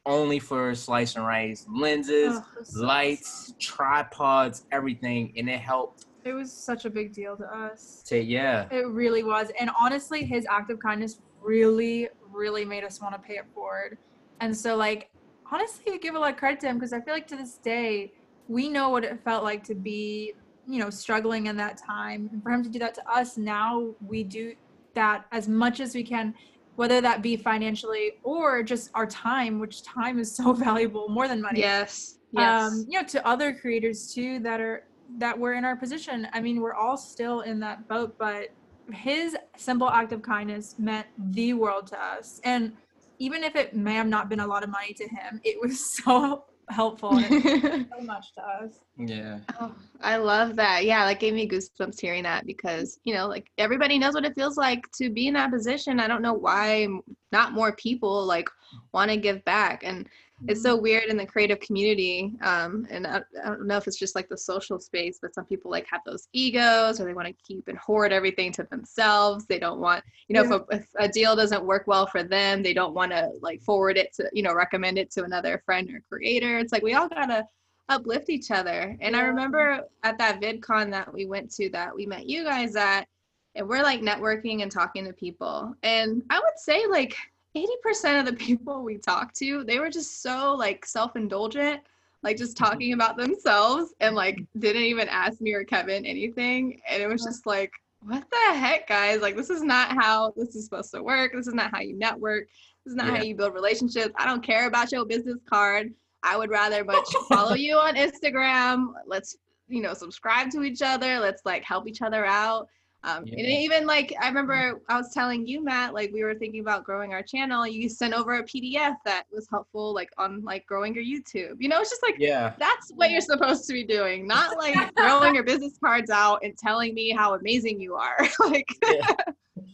[0.05, 5.49] only for slice and rice lenses oh, Ugh, it was so lights, tripods, everything, and
[5.49, 8.03] it helped It was such a big deal to us.
[8.07, 8.67] to yeah.
[8.71, 9.51] It really was.
[9.59, 13.97] And honestly, his act of kindness really, really made us want to pay it forward.
[14.39, 15.09] And so, like,
[15.51, 17.55] honestly, I give a lot of credit to him because I feel like to this
[17.57, 18.13] day,
[18.47, 20.33] we know what it felt like to be,
[20.67, 22.29] you know, struggling in that time.
[22.31, 24.53] And for him to do that to us, now we do
[24.93, 26.33] that as much as we can,
[26.75, 31.41] whether that be financially or just our time, which time is so valuable, more than
[31.41, 32.19] money Yes.
[32.33, 32.61] Yes.
[32.61, 34.83] um you know to other creators too that are
[35.17, 38.49] that were in our position i mean we're all still in that boat but
[38.91, 42.73] his simple act of kindness meant the world to us and
[43.19, 45.93] even if it may have not been a lot of money to him it was
[46.03, 49.39] so helpful and it meant so much to us Yeah.
[49.59, 50.85] Oh, I love that.
[50.85, 54.35] Yeah, that gave me goosebumps hearing that because, you know, like everybody knows what it
[54.35, 55.99] feels like to be in that position.
[55.99, 56.87] I don't know why
[57.31, 58.49] not more people like
[58.93, 59.83] want to give back.
[59.83, 60.07] And
[60.45, 62.33] it's so weird in the creative community.
[62.41, 65.45] Um, and I, I don't know if it's just like the social space, but some
[65.45, 69.47] people like have those egos or they want to keep and hoard everything to themselves.
[69.47, 72.61] They don't want, you know, if, a, if a deal doesn't work well for them,
[72.61, 75.89] they don't want to like forward it to, you know, recommend it to another friend
[75.89, 76.59] or creator.
[76.59, 77.47] It's like we all gotta
[77.89, 78.95] uplift each other.
[79.01, 82.75] And I remember at that VidCon that we went to that we met you guys
[82.75, 83.07] at,
[83.55, 85.73] and we're like networking and talking to people.
[85.81, 87.15] And I would say like
[87.57, 91.81] 80% of the people we talked to, they were just so like self-indulgent,
[92.23, 92.65] like just mm-hmm.
[92.65, 96.81] talking about themselves and like didn't even ask me or Kevin anything.
[96.89, 97.71] And it was just like,
[98.01, 99.21] what the heck, guys?
[99.21, 101.33] Like this is not how this is supposed to work.
[101.33, 102.47] This is not how you network.
[102.85, 104.13] This is not how you build relationships.
[104.17, 105.93] I don't care about your business card.
[106.23, 108.93] I would rather much follow you on Instagram.
[109.05, 111.19] Let's, you know, subscribe to each other.
[111.19, 112.67] Let's like help each other out.
[113.03, 113.39] Um, yeah.
[113.39, 116.83] And even like I remember I was telling you, Matt, like we were thinking about
[116.83, 117.65] growing our channel.
[117.67, 121.57] You sent over a PDF that was helpful, like on like growing your YouTube.
[121.59, 124.75] You know, it's just like yeah, that's what you're supposed to be doing, not like
[124.97, 128.17] throwing your business cards out and telling me how amazing you are.
[128.39, 129.13] like, yeah.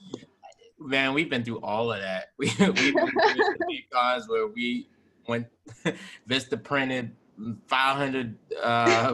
[0.79, 2.27] man, we've been through all of that.
[2.37, 4.89] We we've been through cards where we
[5.27, 5.47] went
[6.27, 7.15] Vista printed
[7.67, 9.13] 500 uh,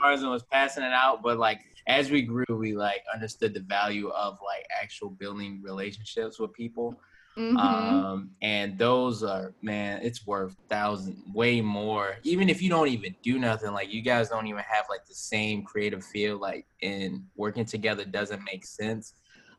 [0.00, 3.60] cards and was passing it out, but like as we grew, we like understood the
[3.60, 6.98] value of like actual building relationships with people.
[7.36, 7.56] Mm-hmm.
[7.58, 12.16] Um, and those are man, it's worth thousand way more.
[12.22, 15.14] Even if you don't even do nothing, like you guys don't even have like the
[15.14, 19.12] same creative feel, like in working together doesn't make sense.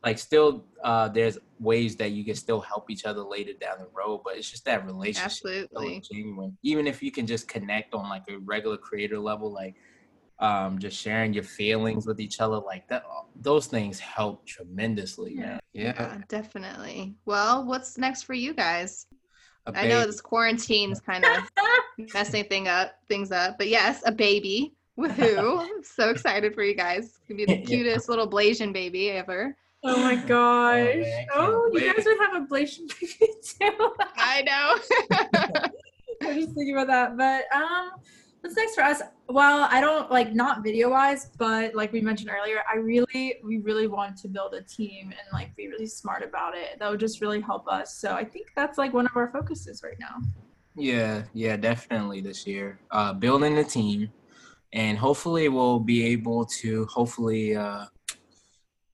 [0.03, 3.87] Like still, uh, there's ways that you can still help each other later down the
[3.93, 6.57] road, but it's just that relationship, absolutely genuine.
[6.63, 9.75] Even if you can just connect on like a regular creator level, like
[10.39, 13.03] um, just sharing your feelings with each other like that
[13.35, 15.59] those things help tremendously yeah.
[15.73, 15.93] yeah.
[15.97, 19.07] yeah definitely well what's next for you guys
[19.73, 21.49] I know this quarantine's kind of
[22.13, 27.05] messing thing up things up but yes a baby woohoo so excited for you guys
[27.05, 28.11] it's gonna be the cutest yeah.
[28.11, 31.05] little blasian baby ever Oh my gosh.
[31.35, 33.93] Oh, oh you guys would have a Blasian baby too.
[34.17, 35.69] I know.
[36.23, 37.15] I'm just thinking about that.
[37.15, 37.91] But um
[38.41, 39.01] what's next for us?
[39.29, 43.59] Well, I don't like not video wise, but like we mentioned earlier, I really we
[43.59, 46.79] really want to build a team and like be really smart about it.
[46.79, 47.95] That would just really help us.
[47.95, 50.21] So I think that's like one of our focuses right now.
[50.75, 52.79] Yeah, yeah, definitely this year.
[52.91, 54.09] Uh building a team
[54.73, 57.85] and hopefully we'll be able to hopefully uh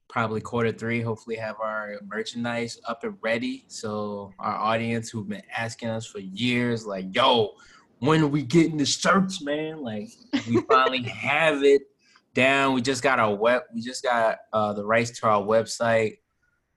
[0.08, 5.42] probably quarter three hopefully have our merchandise up and ready so our audience who've been
[5.58, 7.50] asking us for years like yo
[8.04, 9.82] when are we getting the shirts, man?
[9.82, 10.10] Like
[10.48, 11.84] we finally have it
[12.34, 12.74] down.
[12.74, 13.62] We just got our web.
[13.74, 16.18] We just got uh, the rights to our website.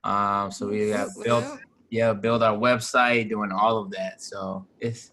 [0.05, 1.45] Um, so we got built,
[1.91, 4.23] yeah, build our website, doing all of that.
[4.23, 5.11] So it's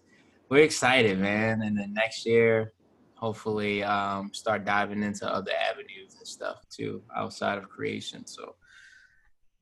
[0.48, 1.62] we're excited, man.
[1.62, 2.74] And then next year,
[3.16, 8.24] hopefully, um, start diving into other avenues and stuff too outside of creation.
[8.24, 8.54] So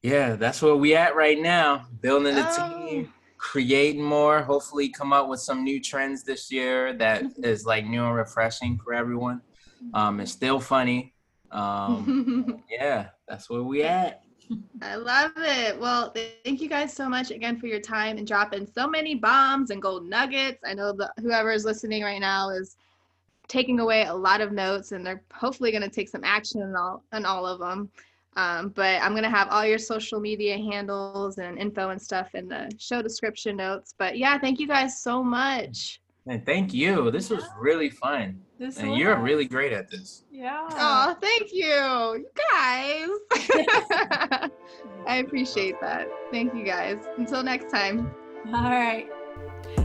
[0.03, 2.87] yeah, that's where we at right now, building the oh.
[2.87, 3.12] team
[3.43, 8.05] create more hopefully come up with some new trends this year that is like new
[8.05, 9.40] and refreshing for everyone
[9.94, 11.12] um it's still funny
[11.51, 14.23] um yeah that's where we at
[14.82, 15.81] I love it.
[15.81, 16.12] Well,
[16.44, 19.81] thank you guys so much again for your time and dropping so many bombs and
[19.81, 20.62] gold nuggets.
[20.66, 22.77] I know that whoever is listening right now is
[23.48, 26.77] taking away a lot of notes and they're hopefully going to take some action in
[26.77, 27.90] all, in all of them.
[28.36, 32.34] Um, but I'm going to have all your social media handles and info and stuff
[32.34, 33.94] in the show description notes.
[33.98, 36.00] But yeah, thank you guys so much.
[36.26, 37.10] And thank you.
[37.10, 38.40] This was really fun.
[38.59, 38.98] This and was.
[38.98, 40.22] you're really great at this.
[40.30, 40.68] Yeah.
[40.70, 41.64] Oh, thank you.
[41.64, 43.09] You guys.
[45.06, 46.06] I appreciate that.
[46.30, 47.04] Thank you guys.
[47.18, 48.14] Until next time.
[48.46, 49.09] All right.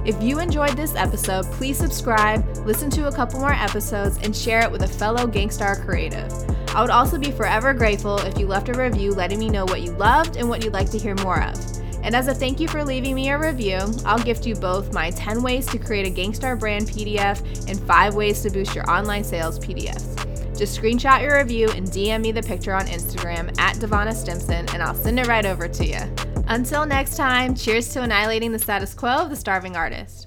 [0.06, 4.62] If you enjoyed this episode, please subscribe, listen to a couple more episodes, and share
[4.62, 6.32] it with a fellow Gangstar creative.
[6.78, 9.82] I would also be forever grateful if you left a review letting me know what
[9.82, 11.56] you loved and what you'd like to hear more of.
[12.04, 15.10] And as a thank you for leaving me a review, I'll gift you both my
[15.10, 19.24] 10 ways to create a Gangstar brand PDF and 5 ways to boost your online
[19.24, 20.56] sales PDFs.
[20.56, 24.84] Just screenshot your review and DM me the picture on Instagram at Devona Stimpson, and
[24.84, 26.02] I'll send it right over to you.
[26.48, 30.27] Until next time, cheers to annihilating the status quo of the starving artist.